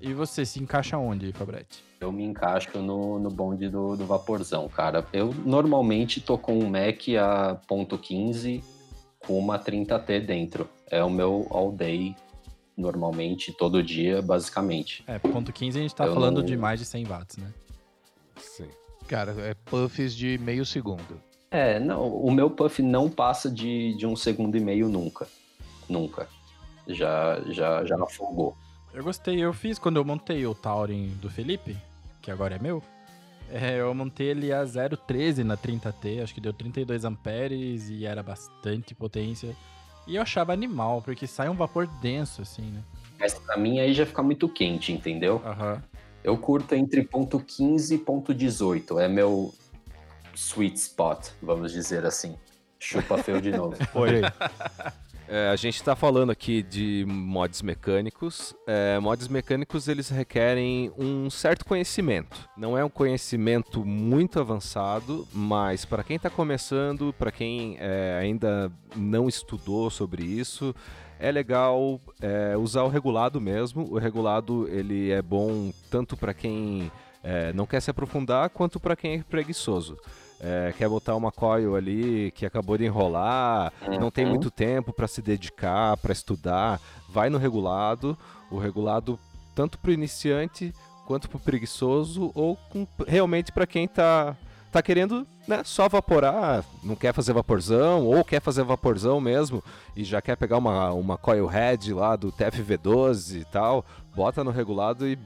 [0.00, 1.84] E você se encaixa onde, Fabretti?
[2.00, 5.06] Eu me encaixo no, no bonde do, do vaporzão, cara.
[5.12, 8.62] Eu normalmente tô com um Mac a ponto .15
[9.18, 10.66] com uma 30T dentro.
[10.90, 12.16] É o meu all day,
[12.74, 15.04] normalmente, todo dia, basicamente.
[15.06, 17.52] É, ponto 15 a gente tá Eu falando não- de mais de 100 watts, né?
[19.10, 21.20] Cara, é puffs de meio segundo.
[21.50, 25.26] É, não, o meu puff não passa de, de um segundo e meio nunca.
[25.88, 26.28] Nunca.
[26.86, 28.56] Já, já, já afogou.
[28.94, 31.76] Eu gostei, eu fiz quando eu montei o Taurin do Felipe,
[32.22, 32.80] que agora é meu.
[33.50, 38.22] É, eu montei ele a 0.13 na 30T, acho que deu 32 amperes e era
[38.22, 39.56] bastante potência.
[40.06, 42.80] E eu achava animal, porque sai um vapor denso, assim, né?
[43.18, 45.42] Mas pra mim aí já fica muito quente, entendeu?
[45.44, 45.82] Aham.
[46.22, 49.00] Eu curto entre ponto .15 e ponto .18.
[49.00, 49.54] É meu
[50.34, 52.36] sweet spot, vamos dizer assim.
[52.78, 53.76] Chupa feio de novo.
[53.94, 54.22] Oi.
[55.32, 58.52] É, a gente está falando aqui de mods mecânicos.
[58.66, 62.48] É, mods mecânicos eles requerem um certo conhecimento.
[62.56, 68.72] Não é um conhecimento muito avançado, mas para quem está começando, para quem é, ainda
[68.96, 70.74] não estudou sobre isso,
[71.20, 73.86] é legal é, usar o regulado mesmo.
[73.92, 76.90] O regulado ele é bom tanto para quem
[77.22, 79.96] é, não quer se aprofundar quanto para quem é preguiçoso
[80.42, 84.30] é, quer botar uma coil ali que acabou de enrolar, não tem Uhum.
[84.30, 86.80] muito tempo para se dedicar, para estudar,
[87.10, 88.16] vai no regulado.
[88.50, 89.18] O regulado
[89.54, 90.72] tanto para o iniciante
[91.06, 94.34] quanto para o preguiçoso ou com- realmente para quem tá
[94.70, 99.62] tá querendo né, só vaporar, não quer fazer vaporzão ou quer fazer vaporzão mesmo
[99.96, 104.50] e já quer pegar uma, uma coil head lá do TFV12 e tal, bota no
[104.50, 105.18] regulado e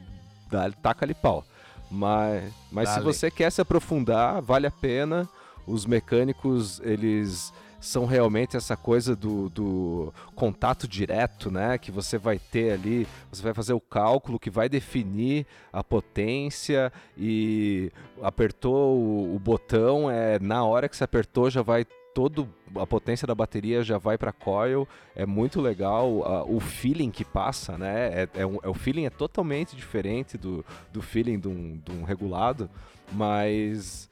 [0.50, 1.44] dá, taca ali pau.
[1.90, 5.28] Mas, mas se você quer se aprofundar, vale a pena.
[5.66, 7.52] Os mecânicos, eles
[7.84, 11.76] são realmente essa coisa do, do contato direto, né?
[11.78, 16.92] Que você vai ter ali, você vai fazer o cálculo que vai definir a potência
[17.16, 17.90] e
[18.22, 23.26] apertou o, o botão, é na hora que você apertou já vai todo a potência
[23.26, 28.22] da bateria já vai para coil, é muito legal a- o feeling que passa, né?
[28.22, 31.90] É, é um- é- o feeling é totalmente diferente do, do feeling de um, de
[31.92, 32.70] um regulado,
[33.12, 34.08] mas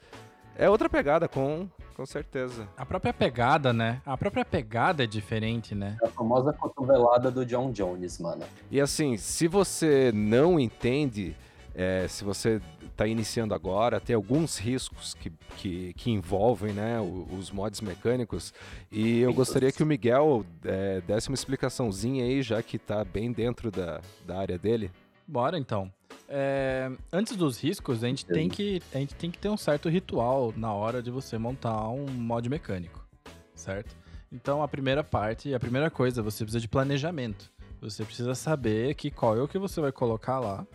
[0.56, 2.68] é outra pegada com com certeza.
[2.76, 4.00] A própria pegada, né?
[4.04, 5.96] A própria pegada é diferente, né?
[6.02, 8.42] A famosa cotovelada do John Jones, mano.
[8.70, 11.36] E assim, se você não entende,
[11.74, 12.60] é, se você
[12.92, 18.52] está iniciando agora, tem alguns riscos que, que, que envolvem né, os mods mecânicos.
[18.90, 23.32] E eu gostaria que o Miguel é, desse uma explicaçãozinha aí, já que está bem
[23.32, 24.90] dentro da, da área dele.
[25.26, 25.92] Bora então.
[26.28, 29.88] É, antes dos riscos, a gente, tem que, a gente tem que ter um certo
[29.88, 33.06] ritual na hora de você montar um mod mecânico,
[33.54, 33.94] certo?
[34.30, 37.52] Então a primeira parte, a primeira coisa, você precisa de planejamento.
[37.80, 40.66] Você precisa saber que coil que você vai colocar lá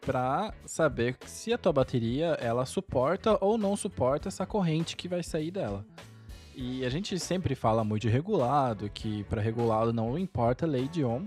[0.00, 5.22] para saber se a tua bateria ela suporta ou não suporta essa corrente que vai
[5.22, 5.84] sair dela.
[6.54, 11.04] E a gente sempre fala muito de regulado, que para regulado não importa lei de
[11.04, 11.26] Ohm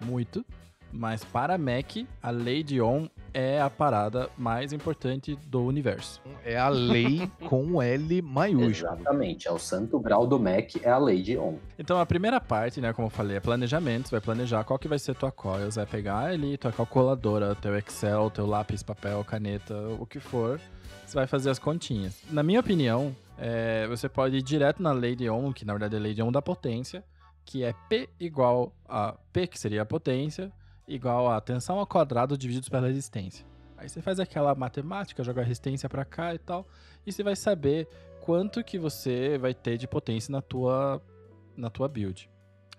[0.00, 0.44] muito,
[0.92, 6.20] mas para Mac, a lei de Ohm é a parada mais importante do universo.
[6.44, 8.92] É a lei com L maiúsculo.
[8.92, 9.46] Exatamente.
[9.46, 11.56] É o santo grau do Mac, é a lei de Ohm.
[11.78, 14.88] Então a primeira parte, né, como eu falei, é planejamento, você vai planejar qual que
[14.88, 19.22] vai ser tua coil, você vai pegar ali tua calculadora, teu Excel, teu lápis, papel,
[19.24, 20.60] caneta, o que for,
[21.06, 22.22] você vai fazer as continhas.
[22.30, 25.94] Na minha opinião, é, você pode ir direto na lei de Ohm, que na verdade
[25.94, 27.04] é a lei de Ohm da potência,
[27.44, 30.52] que é P igual a P, que seria a potência,
[30.88, 33.46] igual a tensão ao quadrado dividido pela resistência.
[33.76, 36.66] Aí você faz aquela matemática, joga a resistência pra cá e tal,
[37.06, 37.86] e você vai saber
[38.22, 41.00] quanto que você vai ter de potência na tua
[41.56, 42.30] na tua build.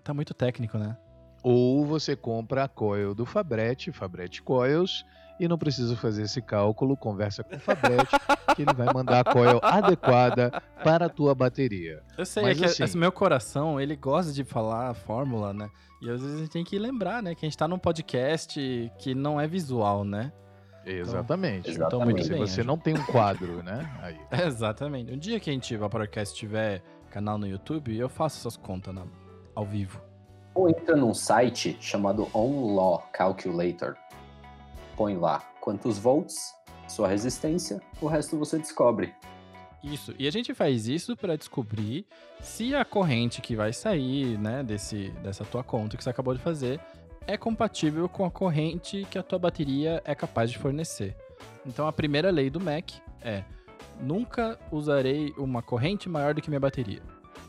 [0.04, 0.98] Tá muito técnico, né?
[1.44, 5.06] Ou você compra a coil do Fabret, Fabret Coils,
[5.40, 8.06] e não precisa fazer esse cálculo, conversa com o Fabret,
[8.56, 10.52] que ele vai mandar a coil adequada
[10.84, 12.02] para a tua bateria.
[12.18, 15.54] Eu sei, Mas é que assim- esse meu coração, ele gosta de falar a fórmula,
[15.54, 15.70] né?
[16.02, 17.34] E às vezes a gente tem que lembrar, né?
[17.36, 20.32] Que a gente tá num podcast que não é visual, né?
[20.86, 21.70] Exatamente.
[21.70, 21.86] Exatamente.
[21.96, 22.40] Então, muito Se bem.
[22.40, 23.90] você não tem um quadro, né?
[24.02, 24.18] Aí.
[24.48, 25.14] Exatamente.
[25.14, 28.94] Um dia que a gente, o podcast tiver canal no YouTube, eu faço essas contas
[28.94, 29.06] na-
[29.56, 30.02] ao vivo.
[30.56, 33.96] Ou entra num site chamado OnLaw Calculator.
[35.00, 36.54] Põe lá quantos volts,
[36.86, 39.16] sua resistência, o resto você descobre.
[39.82, 40.14] Isso.
[40.20, 42.06] E a gente faz isso para descobrir
[42.42, 46.42] se a corrente que vai sair, né, desse, dessa tua conta que você acabou de
[46.42, 46.82] fazer
[47.26, 51.16] é compatível com a corrente que a tua bateria é capaz de fornecer.
[51.66, 53.46] Então a primeira lei do Mac é:
[54.02, 57.02] nunca usarei uma corrente maior do que minha bateria.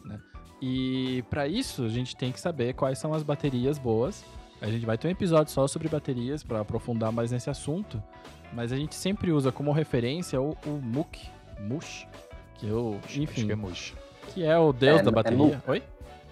[0.04, 0.20] né?
[0.62, 4.24] E para isso a gente tem que saber quais são as baterias boas.
[4.60, 8.02] A gente vai ter um episódio só sobre baterias para aprofundar mais nesse assunto,
[8.52, 11.28] mas a gente sempre usa como referência o, o MUC,
[11.60, 12.06] MUSH,
[12.56, 13.94] que eu, enfim, que é mush.
[14.34, 15.38] que é o deus É, da é bateria.
[15.38, 15.58] MUC.
[15.70, 15.82] Oi?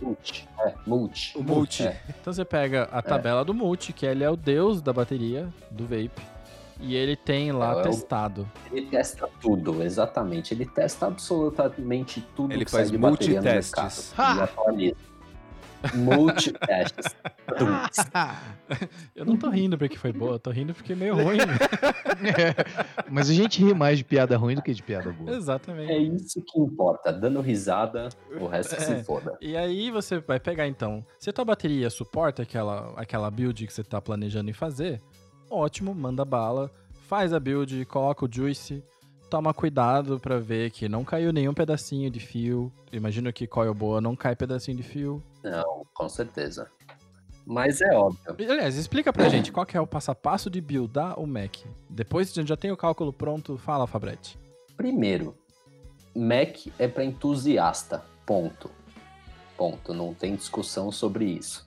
[0.00, 0.48] Multi.
[0.60, 1.36] É, multi.
[1.36, 1.82] O multi.
[1.84, 2.00] É.
[2.20, 5.84] Então você pega a tabela do multi, que ele é o deus da bateria, do
[5.84, 6.22] vape,
[6.80, 8.48] e ele tem lá É, é testado.
[8.70, 10.54] Ele testa tudo, exatamente.
[10.54, 14.14] Ele testa absolutamente tudo Ele que faz sai de bateria no multitestes.
[14.16, 14.32] mercado.
[14.34, 14.96] Ele atualiza.
[15.94, 17.14] Multi-ashes.
[19.14, 21.38] eu não tô rindo porque foi boa, eu tô rindo porque é meio ruim.
[21.38, 25.36] É, mas a gente ri mais de piada ruim do que de piada boa.
[25.36, 25.90] Exatamente.
[25.92, 27.12] É isso que importa.
[27.12, 28.08] Dando risada,
[28.40, 28.84] o resto que É.
[28.84, 29.36] se foda.
[29.40, 33.72] E aí você vai pegar então, se a tua bateria suporta aquela, aquela build que
[33.72, 35.00] você tá planejando em fazer,
[35.50, 36.70] ótimo, manda bala,
[37.06, 38.82] faz a build, coloca o juice,
[39.30, 42.72] toma cuidado pra ver que não caiu nenhum pedacinho de fio.
[42.92, 45.22] Imagino que coil boa não cai pedacinho de fio.
[45.42, 46.70] Não, com certeza.
[47.46, 48.36] Mas é óbvio.
[48.50, 51.56] Aliás, explica pra gente qual que é o passo a passo de buildar o Mac.
[51.88, 54.38] Depois que a gente já tem o cálculo pronto, fala, Fabretti.
[54.76, 55.34] Primeiro,
[56.14, 58.04] Mac é para entusiasta.
[58.26, 58.70] Ponto.
[59.56, 59.94] Ponto.
[59.94, 61.66] Não tem discussão sobre isso.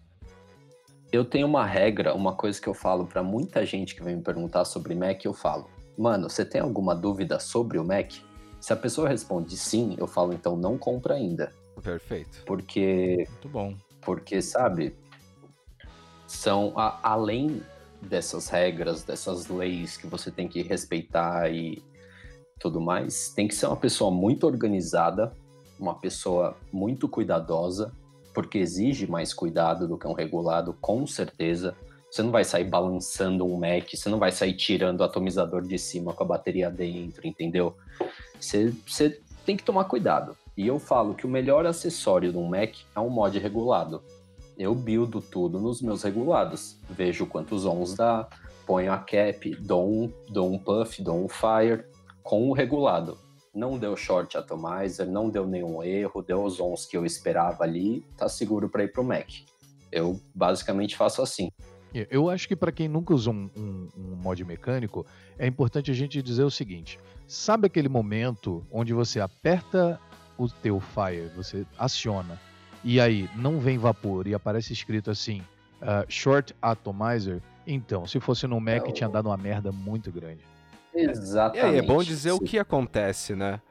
[1.11, 4.21] Eu tenho uma regra, uma coisa que eu falo para muita gente que vem me
[4.21, 8.13] perguntar sobre Mac, eu falo: "Mano, você tem alguma dúvida sobre o Mac?"
[8.61, 12.43] Se a pessoa responde sim, eu falo então não compra ainda, Perfeito.
[12.45, 13.75] porque Muito bom.
[14.01, 14.95] porque sabe
[16.27, 17.61] são a- além
[18.01, 21.83] dessas regras dessas leis que você tem que respeitar e
[22.59, 25.35] tudo mais tem que ser uma pessoa muito organizada
[25.79, 27.91] uma pessoa muito cuidadosa
[28.33, 31.75] porque exige mais cuidado do que um regulado com certeza
[32.09, 35.77] você não vai sair balançando um Mac você não vai sair tirando o atomizador de
[35.77, 37.75] cima com a bateria dentro entendeu
[38.39, 42.45] você, você tem que tomar cuidado e eu falo que o melhor acessório de um
[42.47, 44.03] Mac é um mod regulado
[44.57, 46.77] eu buildo tudo nos meus regulados.
[46.87, 48.27] Vejo quantos ons dá,
[48.67, 51.83] ponho a cap, dou um, dou um puff, dou um fire
[52.21, 53.17] com o regulado.
[53.55, 58.05] Não deu short atomizer, não deu nenhum erro, deu os ons que eu esperava ali,
[58.15, 59.27] tá seguro para ir pro Mac.
[59.91, 61.49] Eu basicamente faço assim.
[62.09, 65.05] Eu acho que para quem nunca usou um, um- um mod mecânico,
[65.39, 69.99] é importante a gente dizer o seguinte: sabe aquele momento onde você aperta
[70.43, 72.39] o teu fire, você aciona,
[72.83, 75.41] e aí não vem vapor e aparece escrito assim,
[75.81, 77.41] ah, short atomizer?
[77.67, 80.41] Então, se fosse no Mac, É o- tinha dado uma merda muito grande.
[80.93, 81.65] E Exatamente.
[81.65, 83.61] aí, é bom dizer o Se- que acontece, né?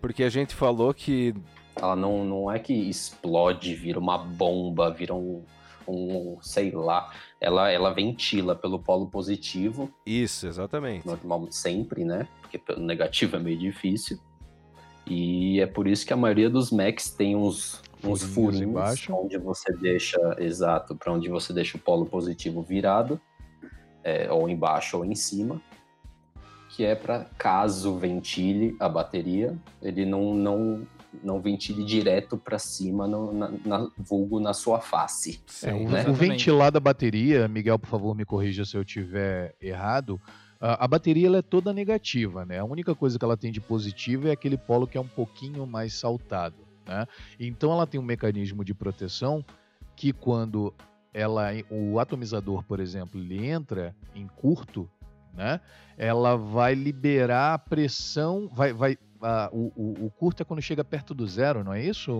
[0.00, 1.34] Porque a gente falou que
[1.76, 5.44] Ela não, não é que explode, vira uma bomba, vira um,
[5.88, 7.10] um sei lá.
[7.40, 11.06] Ela, ela ventila pelo polo positivo isso, exatamente.
[11.06, 12.26] normal sempre, né?
[12.42, 14.18] Porque pelo negativo é meio difícil.
[15.12, 19.12] E é por isso que a maioria dos Macs tem uns, uns Furinhos embaixo.
[19.12, 23.20] onde você deixa, exato, para onde você deixa o polo positivo virado,
[24.04, 25.60] é, ou embaixo ou em cima,
[26.68, 30.86] que é para caso ventile a bateria, ele não não
[31.24, 35.42] não ventile direto para cima, no, na, na- vulgo na sua face.
[35.64, 36.04] É, o, Sim, o né?
[36.12, 40.20] ventilar da bateria, Miguel, por favor, me corrija se eu tiver errado.
[40.60, 42.58] A, bateria ela é toda negativa, né?
[42.58, 45.66] A única coisa que ela tem de positivo é aquele polo que é um pouquinho
[45.66, 47.06] mais saltado, né?
[47.38, 49.42] Então ela tem um mecanismo de proteção
[49.96, 50.74] que quando
[51.14, 54.88] ela, o atomizador, por exemplo, ele entra em curto,
[55.32, 55.60] né?
[55.96, 60.82] Ela vai liberar a pressão, vai, vai ah, o, o, o curto é quando chega
[60.84, 62.12] perto do zero, não é isso,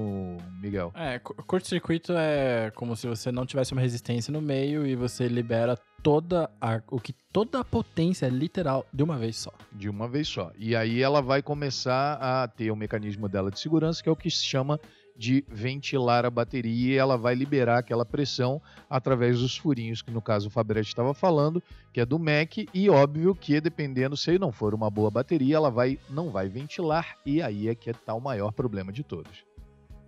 [0.60, 0.92] Miguel?
[0.94, 5.28] É, cu- curto-circuito é como se você não tivesse uma resistência no meio e você
[5.28, 9.52] libera toda a, o que toda a potência literal de uma vez só.
[9.72, 10.50] de uma vez só.
[10.56, 14.16] E aí ela vai começar a ter o mecanismo dela de segurança, que é o
[14.16, 14.80] que se chama
[15.20, 20.22] de ventilar a bateria, e ela vai liberar aquela pressão através dos furinhos, que no
[20.22, 24.50] caso o Fabretti estava falando, que é do Mac, e óbvio que dependendo se não
[24.50, 28.20] for uma boa bateria, ela vai não vai ventilar, e aí é que está o
[28.20, 29.44] maior problema de todos.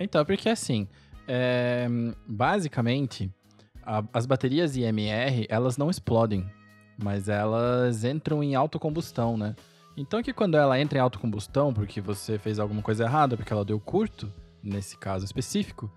[0.01, 0.89] Então, porque assim,
[1.29, 1.87] é,
[2.27, 3.31] basicamente,
[3.85, 6.47] a- as baterias IMR, elas não explodem,
[6.97, 9.55] mas elas entram em autocombustão, né?
[9.95, 13.63] Então que quando ela entra em autocombustão, porque você fez alguma coisa errada, porque ela
[13.63, 15.91] deu curto, nesse caso específico,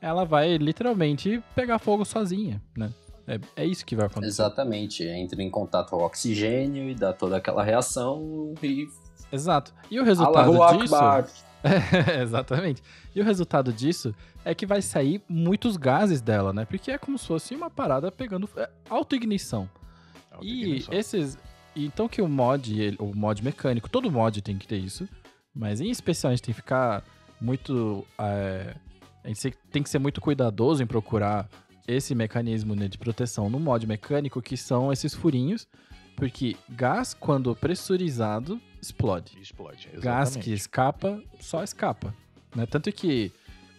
[0.00, 2.92] ela vai literalmente pegar fogo sozinha, né?
[3.26, 4.28] É, é isso que vai acontecer.
[4.28, 8.86] Exatamente, entra em contato com o oxigênio e dá toda aquela reação e
[9.32, 9.72] Exato.
[9.90, 10.94] E o resultado Allahu disso...
[10.94, 11.26] Akbar.
[11.64, 12.82] É, exatamente.
[13.14, 16.64] E o resultado disso é que vai sair muitos gases dela, né?
[16.66, 19.70] Porque é como se fosse uma parada pegando é, autoignição.
[20.42, 21.38] E esses.
[21.74, 25.08] Então que o mod, ele- o mod mecânico, todo mod tem que ter isso.
[25.54, 27.04] Mas em especial a gente tem que ficar
[27.42, 28.06] muito.
[28.18, 28.74] é,
[29.24, 31.48] a gente tem que ser muito cuidadoso em procurar
[31.86, 35.66] esse mecanismo né, de proteção no mod mecânico, que são esses furinhos.
[36.16, 39.88] Porque gás, quando pressurizado, explode explode.
[39.94, 40.44] gás exatamente.
[40.44, 42.14] que escapa, só escapa.
[42.54, 42.66] Né?
[42.66, 43.32] Tanto que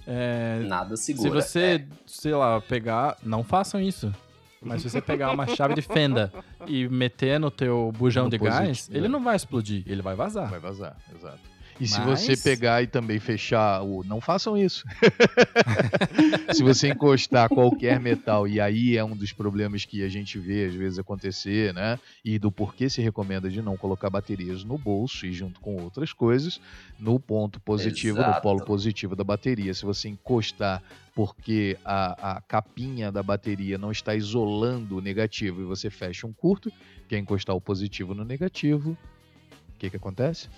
[0.06, 1.42] é, Nada se segura.
[1.42, 3.18] você, É, sei lá, pegar.
[3.24, 4.14] Não façam isso.
[4.62, 6.32] Mas se você pegar uma chave de fenda
[6.68, 9.10] e meter no teu bujão No de gás, positivo, ele é.
[9.10, 10.50] não vai explodir, ele vai vazar.
[10.50, 11.53] Vai vazar, exato.
[11.80, 14.04] E se Mas- você pegar e também fechar o.
[14.04, 14.86] Não façam isso.
[16.54, 20.66] se você encostar qualquer metal, e aí é um dos problemas que a gente vê
[20.66, 22.00] às vezes acontecer, né?
[22.24, 26.14] E do porquê se recomenda de não colocar baterias no bolso e junto com outras
[26.14, 26.60] coisas,
[27.00, 28.42] no ponto positivo, no Exato.
[28.42, 29.74] polo positivo da bateria.
[29.74, 30.82] Se você encostar
[31.16, 36.34] porque a, a capinha da bateria não está isolando o negativo e você fecha um
[36.34, 36.72] curto,
[37.08, 38.98] quer encostar o positivo no negativo,
[39.76, 40.50] o que, que acontece?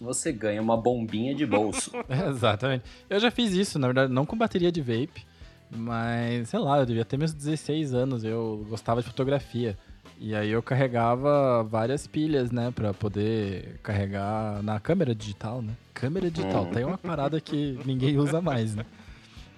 [0.00, 1.90] Você ganha uma bombinha de bolso.
[2.28, 2.84] Exatamente.
[3.08, 5.24] Eu já fiz isso, na verdade, não com bateria de vape,
[5.70, 9.76] mas sei lá, eu devia ter meus 16 anos, eu gostava de fotografia.
[10.18, 15.72] E aí eu carregava várias pilhas, né, pra poder carregar na câmera digital, né?
[15.94, 16.70] Câmera digital, Hum.
[16.70, 18.84] tem uma parada que ninguém usa mais, né?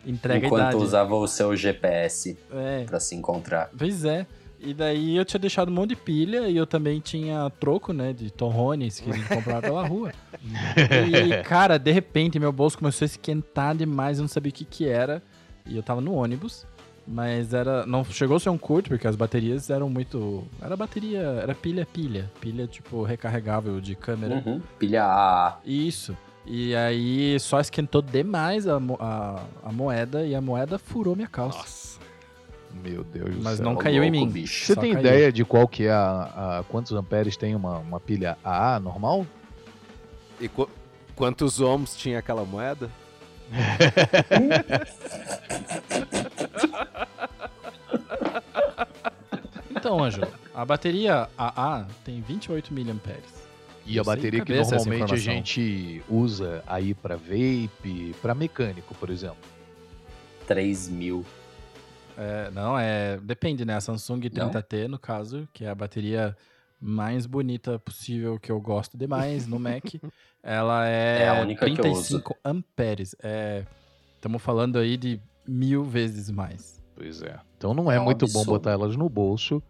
[0.07, 0.77] Entrega enquanto idade.
[0.77, 3.71] usava o seu GPS É, pra se encontrar.
[3.77, 4.27] Pois é.
[4.65, 8.13] E daí eu tinha deixado um monte de pilha e eu também tinha troco, né,
[8.13, 10.13] de torrones que a gente comprava pela rua.
[10.37, 14.65] E, cara, de repente meu bolso começou a esquentar demais, eu não sabia o que
[14.65, 15.21] que era.
[15.67, 16.65] E eu tava no ônibus,
[17.07, 21.21] mas era não chegou a ser um curto porque as baterias eram muito, era bateria,
[21.43, 24.43] era pilha pilha, pilha tipo recarregável de câmera.
[24.47, 24.61] Uhum.
[24.79, 25.59] Pilha A.
[25.65, 26.17] Isso.
[26.47, 31.59] E aí só esquentou demais a, a, a moeda e a moeda furou minha calça.
[31.59, 31.92] Nossa.
[32.83, 33.65] Meu Deus do Mas céu.
[33.65, 34.33] não caiu em louco, mim.
[34.33, 34.65] bicho.
[34.67, 35.05] Você Só tem caiu.
[35.07, 39.27] ideia de qual que é a, a- quantos amperes tem uma, uma pilha AA normal?
[40.41, 40.69] E qu-
[41.15, 42.91] quantos ohms tinha aquela moeda?
[49.71, 52.85] Então, Ângelo, a bateria AA tem 28 mAh.
[53.85, 59.37] E a bateria que normalmente a gente usa aí pra vape, pra mecânico, por exemplo.
[60.47, 61.25] 3 mil.
[62.17, 63.19] É, não, é.
[63.19, 63.75] Depende, né?
[63.77, 66.37] A Samsung 30T, no caso, que é a bateria
[66.81, 69.85] mais bonita possível que eu gosto demais no Mac.
[70.43, 73.15] ela é, É a única que eu 35 amperes.
[73.23, 73.65] É,
[74.17, 76.81] Estamos falando aí de mil vezes mais.
[76.95, 77.39] Pois é.
[77.59, 78.51] Então não é, É um muito bom absurdo.
[78.51, 79.61] botar elas no bolso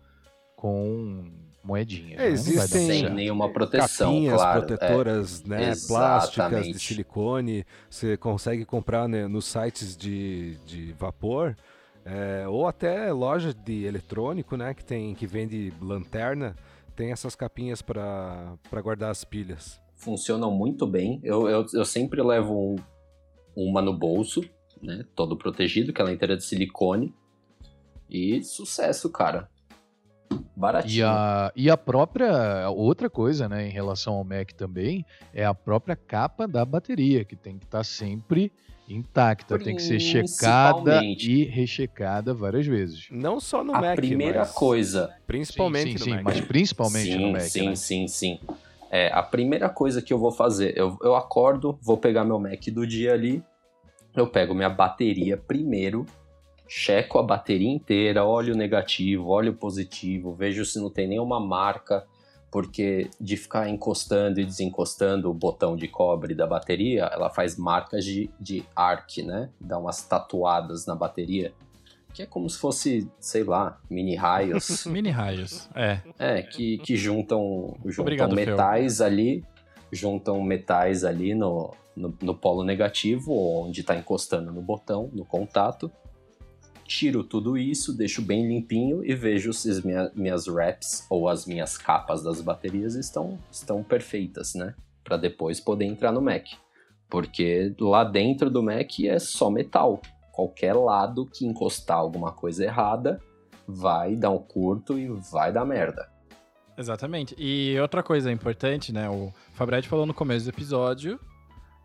[0.57, 1.31] com
[1.65, 2.13] moedinhas.
[2.13, 2.27] É, né?
[2.27, 4.59] Não existem- Sem nenhuma proteção, Capinhas claro.
[4.59, 4.67] é.
[4.67, 6.79] protetoras, né, plásticas de Exatamente.
[6.81, 11.57] silicone, você consegue comprar né, nos sites de, de vapor,
[12.05, 16.57] é, ou até loja de eletrônico, né, que tem que vende lanterna,
[16.97, 19.81] tem essas capinhas para guardar as pilhas.
[19.97, 21.21] funcionam muito bem.
[21.23, 22.77] Eu, eu, eu sempre levo um-
[23.55, 24.43] uma no bolso,
[24.83, 25.05] né?
[25.15, 27.15] Todo protegido, que ela é inteira de silicone.
[28.11, 29.49] E sucesso, cara.
[30.57, 30.99] Baratinho.
[30.99, 35.55] E a, e a própria, outra coisa, né, em relação ao Mac também, é a
[35.55, 38.51] própria capa da bateria, que tem que estar sempre
[38.95, 43.07] intacta, tem que ser checada e rechecada várias vezes.
[43.11, 45.15] Não só no a Mac, primeira mas coisa.
[45.27, 46.25] principalmente sim, sim, no sim, Mac.
[46.25, 47.75] mas principalmente sim, no Mac, sim, né?
[47.75, 48.41] sim, sim.
[48.91, 52.67] É, a primeira coisa que eu vou fazer, eu, eu acordo, vou pegar meu Mac
[52.69, 53.43] do dia ali,
[54.15, 56.05] eu pego minha bateria primeiro,
[56.69, 61.41] checo a bateria inteira, olho o negativo, olho o positivo, vejo se não tem nenhuma
[61.41, 62.07] marca,
[62.53, 68.05] porque de ficar encostando e desencostando o botão de cobre da bateria, ela faz marcas
[68.05, 69.49] de, de arc, né?
[69.59, 71.55] Dá umas tatuadas na bateria,
[72.13, 74.85] que é como se fosse, sei lá, mini raios.
[74.87, 75.67] Mini raios.
[75.75, 76.01] É.
[76.19, 79.43] É, que, que juntam, juntam Obrigado, metais ali,
[79.91, 83.33] juntam metais ali no, no, no polo negativo,
[83.65, 85.91] onde está encostando no botão, no contato.
[86.95, 91.47] Tiro tudo isso, deixo bem limpinho e vejo se as minha, minhas wraps ou as
[91.47, 94.75] minhas capas das baterias estão, estão perfeitas, né?
[95.03, 96.49] Para depois poder entrar no Mac.
[97.09, 100.03] Porque lá dentro do Mac é só metal.
[100.33, 103.19] Qualquer lado que encostar alguma coisa errada
[103.67, 106.11] vai dar um curto e vai dar merda.
[106.77, 107.35] Exatamente.
[107.39, 109.09] E outra coisa importante, né?
[109.09, 111.19] O Fabretti falou no começo do episódio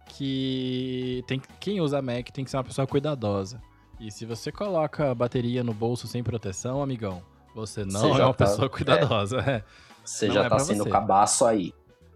[0.09, 3.61] que tem, quem usa Mac tem que ser uma pessoa cuidadosa.
[3.99, 7.21] E se você coloca a bateria no bolso sem proteção, amigão,
[7.55, 9.39] você não Você é uma tá- pessoa cuidadosa.
[9.39, 9.63] É.
[10.05, 10.89] Você Não já é tá sendo você.
[10.89, 11.73] cabaço aí.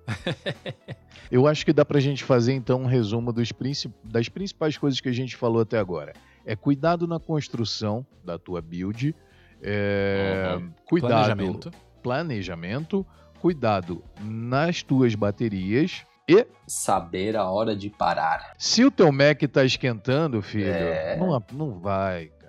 [1.31, 4.99] Eu acho que dá pra gente fazer então um resumo dos princip- das principais coisas
[4.99, 6.13] que a gente falou até agora.
[6.45, 9.15] É cuidado na construção da tua build,
[9.61, 10.71] é, Uhum.
[10.85, 11.71] cuidado, Planejamento.
[12.03, 13.05] planejamento,
[13.39, 18.53] cuidado nas tuas baterias e Saber a hora de parar.
[18.57, 21.17] se o teu Mac tá esquentando, filho, É.
[21.17, 22.41] não, não vai, cara.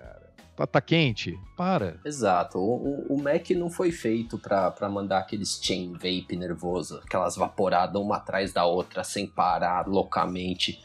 [0.55, 1.37] Tá, tá quente?
[1.57, 1.99] Para.
[2.05, 2.57] Exato.
[2.59, 7.35] O, o- o Mac não foi feito pra pra mandar aqueles chain vape nervoso, aquelas
[7.35, 10.79] vaporadas uma atrás da outra, sem parar loucamente.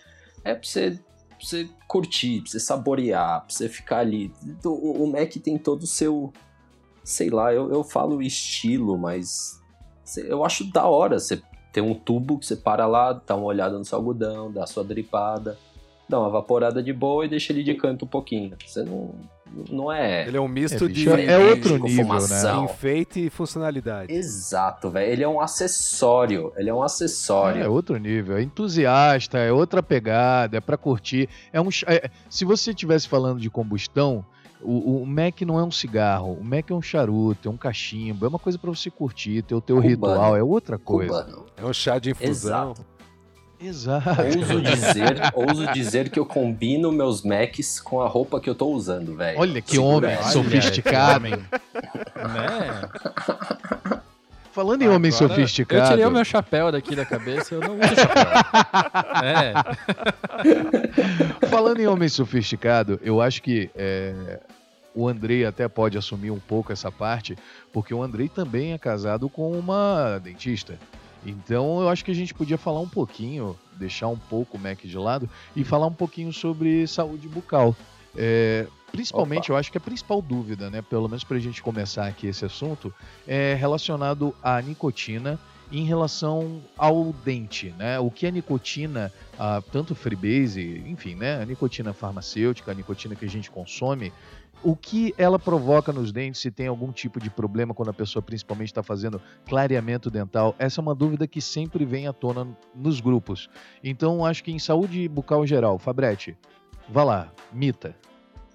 [0.45, 4.33] É pra você, pra você curtir, pra você saborear, pra você ficar ali.
[4.65, 6.33] O, o Mac tem todo o seu.
[7.05, 9.59] Sei lá, eu, eu falo estilo, mas.
[10.17, 11.41] Eu acho da hora você
[11.81, 14.67] tem um tubo que você para lá, dá uma olhada no seu algodão, dá a
[14.67, 15.57] sua dripada,
[16.09, 18.57] dá uma vaporada de boa e deixa ele de canto um pouquinho.
[18.67, 19.15] Você não,
[19.71, 20.27] não é.
[20.27, 22.65] Ele é um misto É, de é outro nível, fumação.
[22.65, 24.13] enfeite e funcionalidade.
[24.13, 25.13] Exato, velho.
[25.13, 26.53] Ele é um acessório.
[26.57, 27.63] Ele é um acessório.
[27.63, 31.29] É outro nível, é entusiasta, é outra pegada, é pra curtir.
[31.53, 34.25] É um, é- se você estivesse falando de combustão,
[34.63, 38.27] o, o Mac não é um cigarro, o Mac é um charuto, é um cachimbo,
[38.27, 39.91] é uma coisa pra você curtir, ter o teu Cubano.
[39.91, 41.25] ritual, é outra coisa.
[41.25, 41.47] Cubano.
[41.57, 42.73] É um chá de infusão.
[42.73, 42.99] Exato.
[43.61, 44.11] Exato.
[44.39, 48.69] Ouso dizer, ouso dizer que eu combino meus Macs com a roupa que eu tô
[48.69, 49.39] usando, velho.
[49.39, 51.25] Olha que Segura homem sofisticado.
[51.27, 52.89] Olha, né?
[54.53, 55.83] Falando em homem Agora, sofisticado.
[55.83, 58.25] Eu tirei o meu chapéu daqui da cabeça eu não uso chapéu.
[59.23, 59.53] é.
[61.49, 64.41] Falando em homem sofisticado, eu acho que é,
[64.95, 67.37] o Andrei até pode assumir um pouco essa parte,
[67.73, 70.79] porque o Andrei também é casado com uma dentista.
[71.25, 74.81] Então eu acho que a gente podia falar um pouquinho, deixar um pouco o Mac
[74.83, 77.77] de lado e falar um pouquinho sobre saúde bucal.
[78.17, 82.07] É, principalmente, eu acho que a principal dúvida, né, pelo menos para a gente começar
[82.07, 82.93] aqui esse assunto,
[83.27, 85.39] é relacionado à nicotina
[85.71, 87.99] em relação ao dente, né?
[87.99, 91.43] O que a nicotina, ah, tanto freebase, enfim, né?
[91.43, 94.13] A nicotina farmacêutica, a nicotina que a gente consome,
[94.63, 98.23] o que ela provoca nos dentes, se tem algum tipo de problema quando a pessoa
[98.23, 103.01] principalmente está fazendo clareamento dental, essa é uma dúvida que sempre vem à tona nos
[103.01, 103.49] grupos.
[103.85, 106.37] Então, acho que em saúde bucal geral, Fabrete,
[106.89, 107.95] vá lá, mita.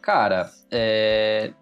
[0.04, 1.54] Cara, é,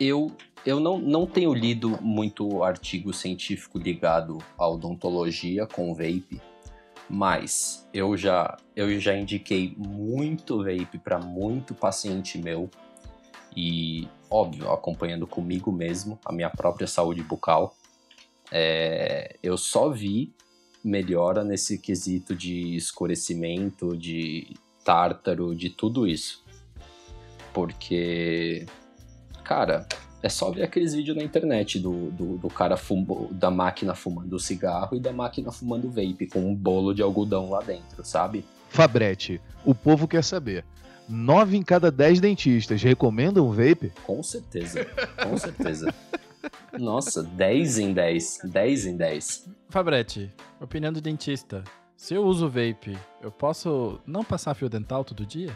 [0.00, 0.34] eu,
[0.64, 6.40] eu não, não tenho lido muito artigo científico ligado à odontologia com vape,
[7.06, 12.70] mas eu já, eu já indiquei muito vape para muito paciente meu
[13.54, 17.76] e, óbvio, acompanhando comigo mesmo a minha própria saúde bucal.
[18.50, 20.32] É, eu só vi
[20.82, 26.41] melhora nesse quesito de escurecimento, de tártaro, de tudo isso.
[27.52, 28.66] Porque,
[29.44, 29.86] cara,
[30.22, 34.38] é só ver aqueles vídeos na internet do, do, do cara fumo, da máquina fumando
[34.38, 38.44] cigarro e da máquina fumando vape com um bolo de algodão lá dentro, sabe?
[38.68, 40.64] Fabrete, o povo quer saber.
[41.08, 43.92] Nove em cada dez dentistas recomendam vape?
[44.04, 44.86] Com certeza,
[45.22, 45.92] com certeza.
[46.78, 49.48] Nossa, 10 em 10, 10 em 10.
[49.68, 51.62] Fabrete, opinião do dentista.
[51.96, 55.52] Se eu uso vape, eu posso não passar fio dental todo dia?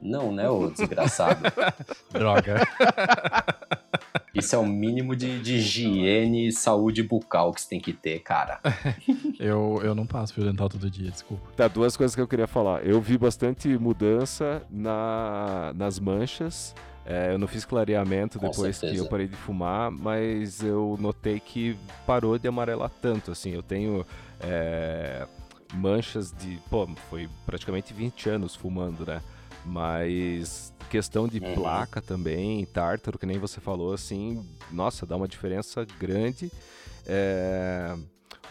[0.00, 1.40] Não, né, ô desgraçado?
[2.12, 2.60] Droga.
[4.34, 8.18] Isso é o mínimo de, de higiene e saúde bucal que você tem que ter,
[8.18, 8.60] cara.
[9.38, 11.50] eu, eu não passo fio dental todo dia, desculpa.
[11.56, 12.84] Tá, duas coisas que eu queria falar.
[12.84, 16.74] Eu vi bastante mudança na, nas manchas.
[17.06, 21.38] É, eu não fiz clareamento Com depois que eu parei de fumar, mas eu notei
[21.38, 21.76] que
[22.06, 23.30] parou de amarelar tanto.
[23.30, 24.04] Assim, eu tenho
[24.40, 25.26] é,
[25.74, 26.58] manchas de.
[26.68, 29.20] Pô, foi praticamente 20 anos fumando, né?
[29.64, 31.54] Mas questão de Uhum.
[31.54, 36.52] placa também, tártaro, que nem você falou, assim, nossa, dá uma diferença grande.
[37.06, 37.96] É,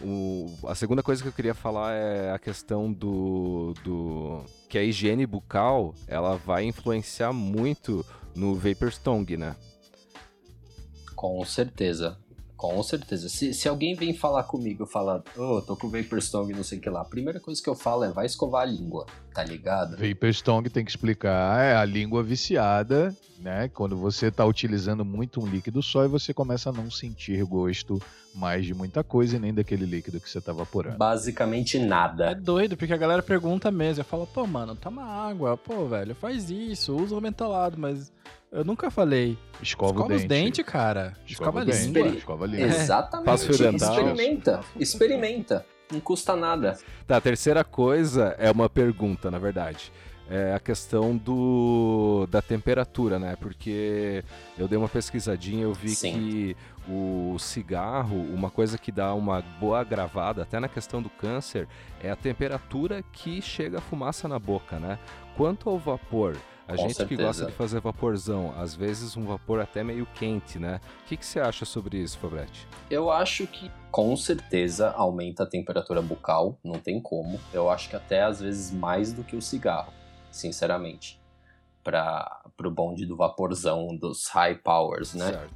[0.01, 4.84] o- a segunda coisa que eu queria falar é a questão do, do que a
[4.84, 8.05] higiene bucal ela vai influenciar muito
[8.36, 9.55] no vapor stong, né?
[11.16, 12.18] Com certeza.
[12.64, 13.28] Com certeza.
[13.28, 16.78] Se, se alguém vem falar comigo e falar, ô, tô com Vapor Stone, não sei
[16.78, 19.43] o que lá, a primeira coisa que eu falo é vai escovar a língua, tá
[19.43, 19.97] ligado?
[19.97, 23.68] Vapor Stone tem que explicar é a língua viciada, né?
[23.68, 28.01] Quando você está utilizando muito um líquido só e você começa a não sentir gosto
[28.34, 30.97] mais de muita coisa e nem daquele líquido que você está vaporando.
[30.97, 32.34] Basicamente É nada.
[32.34, 34.01] doido, porque a galera pergunta mesmo.
[34.01, 35.57] Eu falo, pô, mano, toma água.
[35.57, 37.78] Pô, velho, faz isso, usa o mentolado.
[37.78, 38.11] Mas
[38.54, 39.38] eu nunca falei.
[39.62, 40.28] Escova, Escova o os dente.
[40.28, 41.18] dentes, cara.
[41.26, 41.88] Escova, Escova, a dente.
[41.88, 42.18] língua.
[42.18, 42.68] Escova a língua.
[42.68, 43.51] Exatamente.
[43.51, 44.60] Experimenta.
[44.80, 45.66] Experimenta.
[45.91, 46.78] Não custa nada.
[47.06, 49.91] Tá, a terceira coisa é uma pergunta, na verdade.
[50.30, 53.36] É a questão do da temperatura, né?
[53.39, 54.24] Porque
[54.58, 56.14] eu dei uma pesquisadinha, eu vi Sim.
[56.14, 56.58] que
[56.89, 61.68] o cigarro, uma coisa que dá uma boa gravada, até na questão do câncer,
[62.01, 64.97] é a temperatura que chega a fumaça na boca, né?
[65.36, 66.38] Quanto ao vapor,
[66.68, 67.24] a Com gente que certeza.
[67.24, 70.80] gosta de fazer vaporzão, às vezes um vapor até meio quente, né?
[71.03, 72.68] O que, que você acha sobre isso, Fabrete?
[72.89, 77.39] Eu acho que com certeza aumenta a temperatura bucal, não tem como.
[77.53, 79.91] Eu acho que até às vezes mais do que o cigarro,
[80.32, 81.22] sinceramente.
[81.84, 85.32] Para o bonde do vaporzão, dos high powers, né?
[85.32, 85.53] Certo.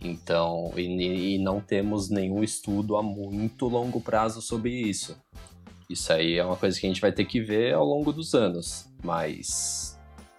[0.00, 5.16] Então, e, e não temos nenhum estudo a muito longo prazo sobre isso.
[5.88, 8.34] Isso aí é uma coisa que a gente vai ter que ver ao longo dos
[8.34, 8.86] anos.
[9.02, 9.93] Mas,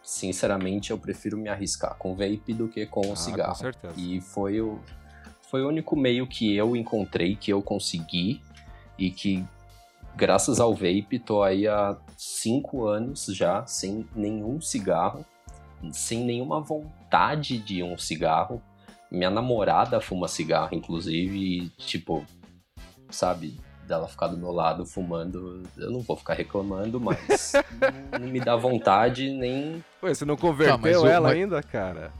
[0.05, 3.49] sinceramente, eu prefiro me arriscar com vape do que com o Ah, cigarro.
[3.53, 3.93] Com certeza.
[3.97, 4.79] E foi o,
[5.49, 8.41] foi o único meio que eu encontrei, que eu consegui,
[8.97, 9.43] e que
[10.15, 15.25] graças ao vape tô aí há cinco anos já sem nenhum cigarro,
[15.91, 18.61] sem nenhuma vontade de um cigarro.
[19.11, 22.25] Minha namorada fuma cigarro, inclusive, e tipo,
[23.09, 27.53] sabe, dela ficar do meu lado fumando, eu não vou ficar reclamando, mas
[28.19, 29.83] não me dá vontade nem.
[30.01, 32.11] Pô, você não converteu Tá, mas o- ela mas- ainda, cara?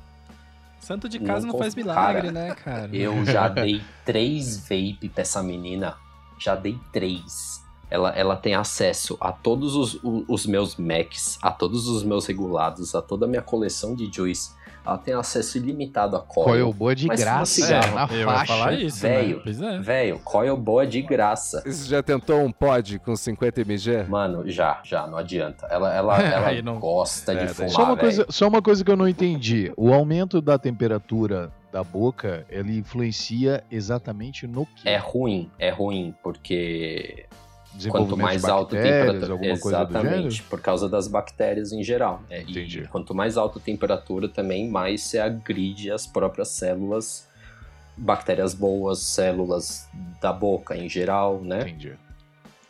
[0.79, 2.89] Santo de casa Não não, faz milagre, cara, né, cara?
[2.95, 5.95] Eu já dei três vape pra essa menina.
[6.39, 7.63] Já dei três.
[7.89, 12.93] Ela, ela tem acesso a todos os, os meus Macs, a todos os meus regulados,
[12.93, 14.51] a toda a minha coleção de Juice.
[14.85, 16.73] Ela tem acesso ilimitado a Coil coil.
[16.73, 17.95] boa de Mas graça, cigarro.
[17.95, 18.45] na eu ia faixa.
[18.53, 19.35] falar isso, velho.
[19.37, 19.41] né?
[19.43, 19.79] Pois é.
[19.79, 21.63] Velho, coil boa de graça.
[21.65, 24.03] Você já tentou um pod com 50 mg?
[24.09, 25.65] Mano, já, já, não adianta.
[25.71, 27.99] Ela, ela, ela não- gosta É, de fumar, Só uma, velho.
[27.99, 29.71] coisa, só uma coisa que eu não entendi.
[29.75, 34.87] O aumento da temperatura da boca, ele influencia exatamente no que?
[34.87, 37.25] É ruim, é ruim, porque
[37.89, 39.45] quanto mais alta a temperatura.
[39.47, 42.21] Exatamente, por causa das bactérias em geral.
[42.29, 42.41] né?
[42.41, 42.81] Entendi.
[42.81, 47.27] E quanto mais alta a temperatura também, mais você agride as próprias células,
[47.97, 49.87] bactérias boas, células
[50.21, 51.61] da boca em geral, né?
[51.61, 51.93] Entendi.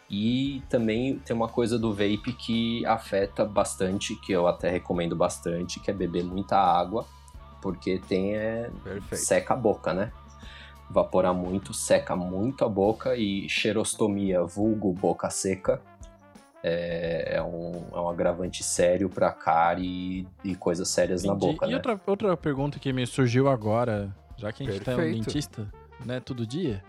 [0.09, 5.79] E também tem uma coisa do vape que afeta bastante, que eu até recomendo bastante,
[5.79, 7.05] que é beber muita água,
[7.61, 8.69] porque tem é,
[9.13, 10.11] seca a boca, né?
[10.89, 15.81] Evaporar muito, seca muito a boca e xerostomia, vulgo boca seca,
[16.63, 21.53] é, é um, é um agravante sério pra cárie e, e coisas sérias na Entendi.
[21.53, 21.75] boca, e né?
[21.75, 25.25] outra, outra pergunta que me surgiu agora, já que a gente um Perfeito.
[25.25, 25.67] dentista,
[26.05, 26.83] né, todo dia.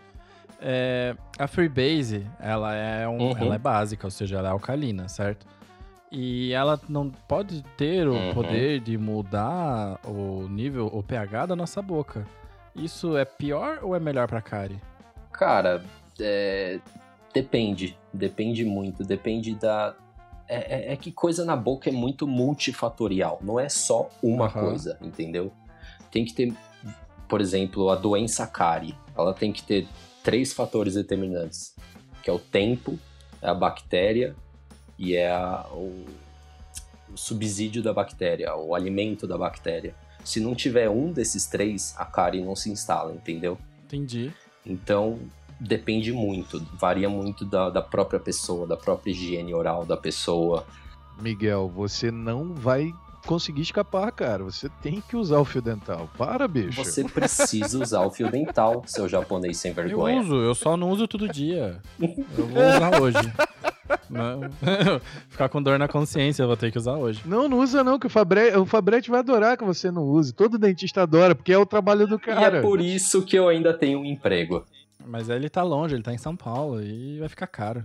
[0.60, 3.36] É, a Freebase, ela é, um, Uhum.
[3.38, 5.46] ela é básica, ou seja, ela é alcalina, certo?
[6.10, 8.34] E ela não pode ter o Uhum.
[8.34, 12.26] poder de mudar o nível, o pH da nossa boca.
[12.76, 14.80] Isso é pior ou é melhor pra cárie?
[15.32, 15.84] Cara,
[16.20, 16.78] é,
[17.32, 19.94] depende, depende muito, depende da.
[20.48, 24.60] É, é- é que coisa na boca é muito multifatorial, não é só uma Aham.
[24.60, 25.52] coisa, entendeu?
[26.10, 26.54] Tem que ter,
[27.28, 29.88] por exemplo, a doença cárie, ela tem que ter
[30.22, 31.74] três fatores determinantes,
[32.22, 32.96] que é o tempo,
[33.42, 34.36] é a bactéria
[34.98, 36.06] e é a- o,
[37.12, 39.94] o subsídio da bactéria, o alimento da bactéria.
[40.26, 43.56] Se não tiver um desses três, a cárie não se instala, entendeu?
[43.84, 44.32] Entendi.
[44.66, 45.20] Então,
[45.60, 50.66] depende muito, varia muito da, da própria pessoa, da própria higiene oral da pessoa.
[51.20, 52.92] Miguel, você não vai
[53.24, 54.42] conseguir escapar, cara.
[54.44, 56.08] Você tem que usar o fio dental.
[56.18, 56.82] Para, bicho.
[56.84, 60.20] Você precisa usar o fio dental, seu japonês sem Eu vergonha.
[60.20, 61.80] uso, eu só não uso todo dia.
[62.00, 63.32] Eu vou usar hoje.
[64.08, 64.40] Não.
[65.28, 67.20] Ficar com dor na consciência, eu vou ter que usar hoje.
[67.24, 68.56] Não, não usa não, que o, Fabre...
[68.56, 70.32] o Fabrete vai adorar que você não use.
[70.32, 72.58] Todo dentista adora, porque é o trabalho do E cara.
[72.58, 74.64] é por isso que eu ainda tenho um emprego.
[75.04, 77.84] Mas ele tá longe, ele tá em São Paulo e vai ficar caro.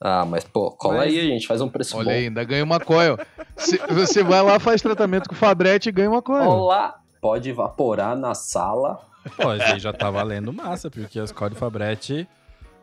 [0.00, 2.10] Ah, mas pô, cola Mas- aí, a gente faz um preço Olha bom.
[2.10, 3.16] aí, ainda ganha uma coil.
[3.56, 6.44] Se- você vai lá, faz tratamento com o Fabrete e ganha uma coil.
[6.48, 6.96] Olá!
[7.20, 9.00] Pode evaporar na sala.
[9.36, 12.28] Pô, aí já tá valendo massa, porque as Código Fabretti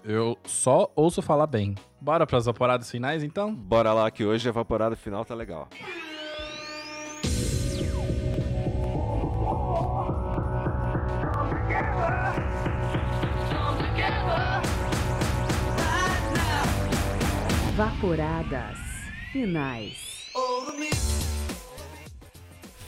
[0.03, 1.76] eu só ouço falar bem.
[2.04, 3.56] Bora pras vaporadas finais, então?
[3.56, 5.70] Bora lá que hoje a vaporada final tá legal.
[17.78, 18.78] Vaporadas
[19.32, 20.30] finais.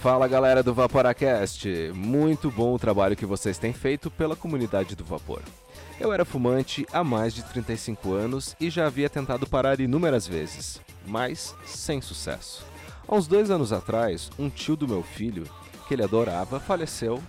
[0.02, 5.06] Fala galera do Vaporacast, muito bom o trabalho que vocês têm feito pela comunidade do
[5.06, 5.42] vapor.
[6.00, 10.82] Eu era fumante há mais de 35 anos e já havia tentado parar inúmeras vezes,
[11.08, 12.66] mas sem sucesso.
[13.08, 15.48] Há uns dois anos atrás, um tio do meu filho,
[15.88, 17.24] que ele adorava, faleceu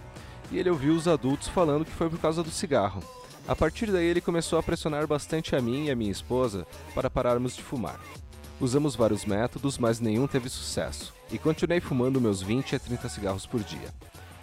[0.50, 3.02] e ele ouviu os adultos falando que foi por causa do cigarro.
[3.46, 7.08] A partir daí, ele começou a pressionar bastante a mim e a minha esposa para
[7.08, 8.00] pararmos de fumar.
[8.60, 13.46] Usamos vários métodos, mas nenhum teve sucesso, e continuei fumando meus 20 a 30 cigarros
[13.46, 13.92] por dia.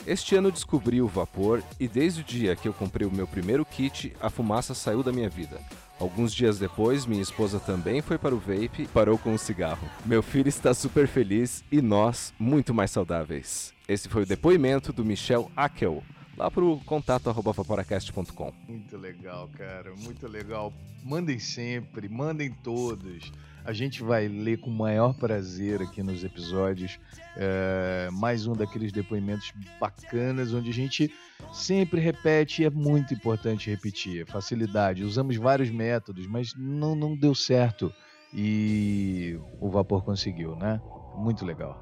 [0.06, 3.64] Este ano descobri o vapor e desde o dia que eu comprei o meu primeiro
[3.64, 5.62] kit, a fumaça saiu da minha vida.
[5.98, 9.88] Alguns dias depois, minha esposa também foi para o vape e parou com o cigarro.
[10.06, 13.74] Meu filho está super feliz e nós muito mais saudáveis.
[13.88, 16.04] Esse foi o depoimento do Michel Akel,
[16.36, 18.52] lá pro contato arroba vaporacast.com.
[18.68, 19.94] Muito legal, cara.
[19.96, 20.74] Muito legal.
[21.02, 23.32] Mandem sempre, mandem todos.
[23.66, 27.00] A gente vai ler com o maior prazer aqui nos episódios
[27.38, 31.14] é, mais um daqueles depoimentos bacanas, onde a gente
[31.54, 34.26] sempre repete e é muito importante repetir.
[34.26, 35.04] Facilidade.
[35.04, 37.94] Usamos vários métodos, mas não, não deu certo.
[38.34, 40.82] E o vapor conseguiu, né?
[41.16, 41.80] Muito legal.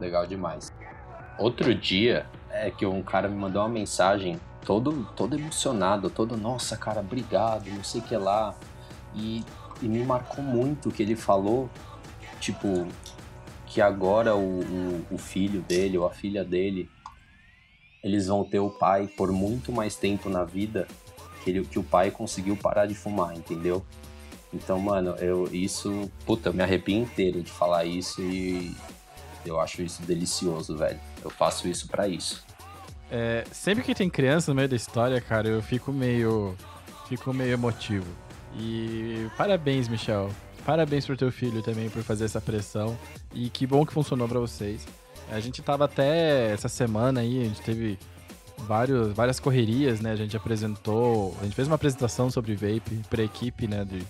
[0.00, 0.72] Legal demais.
[1.38, 6.76] Outro dia é que um cara me mandou uma mensagem todo, todo emocionado, todo, nossa,
[6.76, 8.54] cara, obrigado, não sei o que lá.
[9.14, 9.44] E,
[9.82, 11.70] e me marcou muito que ele falou,
[12.40, 12.86] tipo,
[13.66, 16.88] que agora o, o, o filho dele ou a filha dele,
[18.02, 20.86] eles vão ter o pai por muito mais tempo na vida
[21.42, 23.84] que, ele, que o pai conseguiu parar de fumar, entendeu?
[24.52, 28.74] Então, mano, eu isso, puta, eu me arrepio inteiro de falar isso e
[29.46, 30.98] eu acho isso delicioso, velho.
[31.22, 32.44] Eu faço isso para isso.
[33.10, 36.56] É, sempre que tem criança no meio da história, cara, eu fico meio.
[37.08, 38.06] Fico meio emotivo.
[38.56, 40.30] E parabéns, Michel.
[40.64, 42.96] Parabéns pro teu filho também por fazer essa pressão.
[43.34, 44.86] E que bom que funcionou para vocês.
[45.30, 47.98] A gente tava até essa semana aí, a gente teve
[48.58, 50.12] vários, várias correrias, né?
[50.12, 51.36] A gente apresentou.
[51.40, 53.84] A gente fez uma apresentação sobre vape pra equipe, né?
[53.84, 54.02] De,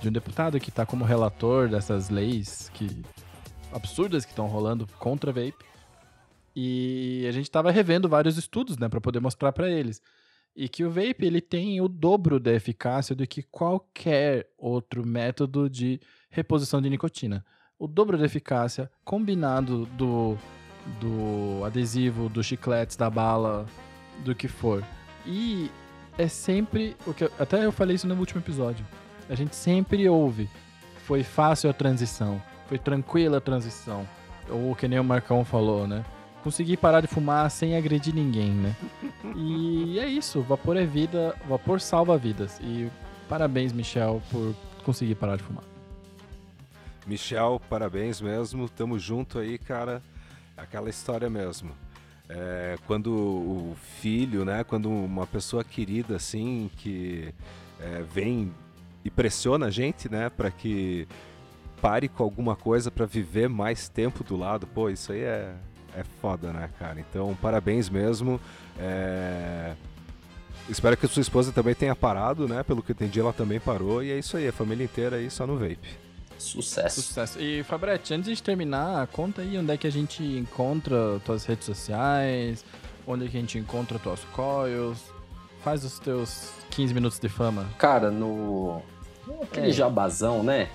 [0.00, 3.02] de um deputado que tá como relator dessas leis que
[3.72, 5.64] absurdas que estão rolando contra vape.
[6.54, 10.00] E a gente estava revendo vários estudos, né, para poder mostrar para eles.
[10.56, 15.68] E que o vape ele tem o dobro da eficácia do que qualquer outro método
[15.68, 16.00] de
[16.30, 17.44] reposição de nicotina.
[17.78, 20.34] O dobro da eficácia combinado do,
[20.98, 23.66] do adesivo, dos chicletes, da bala,
[24.24, 24.82] do que for.
[25.26, 25.70] E
[26.16, 28.86] é sempre o que até eu falei isso no último episódio.
[29.28, 30.48] A gente sempre ouve.
[31.04, 34.08] Foi fácil a transição, foi tranquila a transição.
[34.48, 36.02] Ou que nem o Marcão falou, né?
[36.46, 38.76] Conseguir parar de fumar sem agredir ninguém, né?
[39.34, 42.60] E é isso, vapor é vida, vapor salva vidas.
[42.60, 42.88] E
[43.28, 45.64] parabéns, Michel, por conseguir parar de fumar.
[47.04, 50.00] Michel, parabéns mesmo, tamo junto aí, cara.
[50.56, 51.72] Aquela história mesmo.
[52.28, 57.34] É, quando o filho, né, quando uma pessoa querida assim, que
[57.80, 58.54] é, vem
[59.04, 61.08] e pressiona a gente, né, para que
[61.82, 65.52] pare com alguma coisa para viver mais tempo do lado, pô, isso aí é,
[65.96, 67.00] é foda, né, cara?
[67.00, 68.40] Então, parabéns mesmo.
[68.78, 69.74] É...
[70.68, 72.62] Espero que a sua esposa também tenha parado, né?
[72.62, 74.02] Pelo que eu entendi, ela também parou.
[74.02, 76.06] E é isso aí, a família inteira aí só no vape.
[76.38, 77.00] Sucesso.
[77.02, 77.40] Sucesso.
[77.40, 81.64] E Fabrete, antes de terminar, conta aí onde é que a gente encontra tuas redes
[81.64, 82.64] sociais,
[83.06, 84.98] onde é que a gente encontra tuas coils.
[85.62, 87.66] Faz os teus 15 minutos de fama.
[87.78, 88.82] Cara, no.
[89.42, 89.72] Aquele é.
[89.72, 90.68] jabazão, né?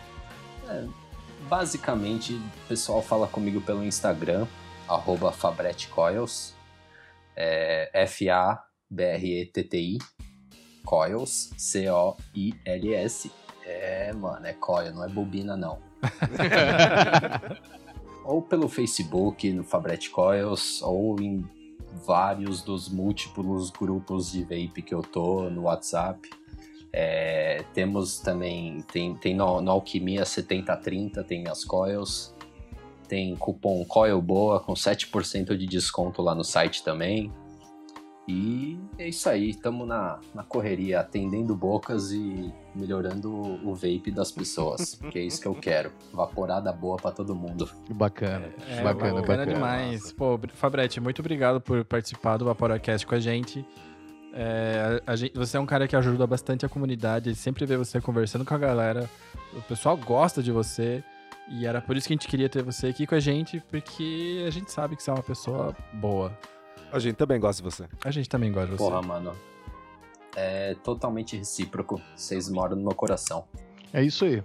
[0.68, 0.86] É,
[1.48, 4.46] basicamente, o pessoal fala comigo pelo Instagram,
[4.94, 6.54] arroba Fabretti Coils,
[7.36, 9.98] é, F-A-B-R-E-T-T-I,
[10.86, 13.32] Coils, C-O-I-L-S.
[13.66, 15.80] É, mano, é coil, não é bobina, não.
[18.26, 21.48] ou pelo Facebook, no Fabretti Coils, ou em
[22.06, 26.30] vários dos múltiplos grupos de vape que eu tô no WhatsApp.
[26.92, 32.36] É, temos também, tem, tem no, no Alquimia 7030, tem minhas coils
[33.12, 37.30] tem cupom Coil Boa com 7% de desconto lá no site também.
[38.26, 44.32] E é isso aí, estamos na, na correria, atendendo bocas e melhorando o vape das
[44.32, 45.92] pessoas, porque é isso que eu quero.
[46.14, 47.70] Vaporada boa para todo mundo.
[47.90, 49.46] Bacana, é, é, bacana, bacana, bacana.
[49.46, 50.14] demais.
[50.14, 53.66] Pô, Fabrete, muito obrigado por participar do Vaporacast com a gente.
[54.34, 55.34] É, a, a gente.
[55.36, 58.58] Você é um cara que ajuda bastante a comunidade, sempre vê você conversando com a
[58.58, 59.10] galera.
[59.54, 61.04] O pessoal gosta de você.
[61.52, 64.44] E era por isso que a gente queria ter você aqui com a gente, porque
[64.48, 66.32] a gente sabe que você é uma pessoa boa.
[66.92, 67.90] A gente também gosta de você.
[68.06, 68.84] A gente também gosta de você.
[68.84, 69.36] Porra, mano.
[70.34, 72.02] É totalmente recíproco.
[72.16, 73.46] Vocês moram no meu coração.
[73.92, 74.42] É isso aí.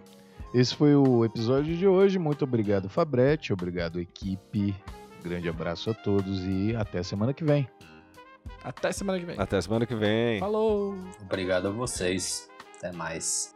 [0.53, 2.19] Esse foi o episódio de hoje.
[2.19, 3.53] Muito obrigado, Fabretti.
[3.53, 4.75] Obrigado, equipe.
[5.23, 7.69] Grande abraço a todos e até semana que vem.
[8.65, 9.39] Até semana que vem.
[9.39, 10.41] Até semana que vem.
[10.41, 10.97] Falou.
[11.21, 12.49] Obrigado a vocês.
[12.77, 13.55] Até mais.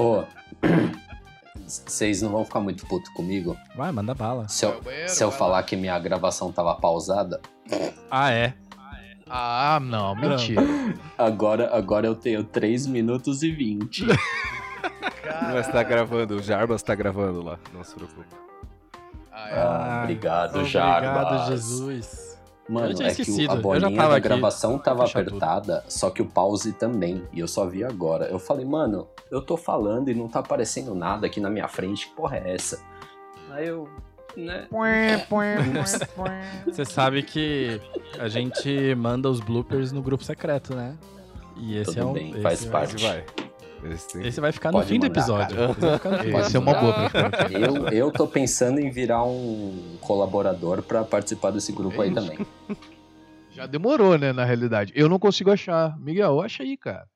[0.00, 0.24] Ô,
[1.66, 3.54] vocês não vão ficar muito puto comigo?
[3.76, 4.48] Vai, manda bala.
[4.48, 7.38] Se eu, se eu falar que minha gravação tava pausada.
[8.10, 8.54] Ah, é?
[9.28, 10.62] Ah, não, mentira.
[11.18, 14.06] agora, agora eu tenho 3 minutos e 20.
[15.52, 18.24] Mas tá gravando, o Jarbas tá gravando lá, não se preocupe.
[19.30, 19.60] Ah, é.
[19.60, 21.22] ah, obrigado, obrigado, Jarbas.
[21.22, 22.29] Obrigado, Jesus.
[22.70, 25.90] Mano, é que a bolinha da gravação tava apertada, tudo.
[25.90, 27.26] só que o pause também.
[27.32, 28.26] E eu só vi agora.
[28.26, 32.08] Eu falei, mano, eu tô falando e não tá aparecendo nada aqui na minha frente.
[32.08, 32.80] Que porra é essa?
[33.50, 33.88] Aí eu.
[34.36, 34.68] Né?
[36.64, 37.80] Você sabe que
[38.20, 40.96] a gente manda os bloopers no grupo secreto, né?
[41.56, 42.12] E esse Tudo é um.
[42.12, 43.02] Bem, faz parte.
[43.02, 43.24] Vai.
[43.84, 45.56] Esse, esse, vai ficar no fim mandar, do episódio.
[46.40, 47.10] Esse é uma boa
[47.50, 52.38] eu, eu tô pensando em virar um colaborador para participar desse grupo é aí também.
[53.50, 54.92] Já demorou, né, na realidade.
[54.94, 55.98] Eu não consigo achar.
[55.98, 57.06] Miguel, acha aí, cara.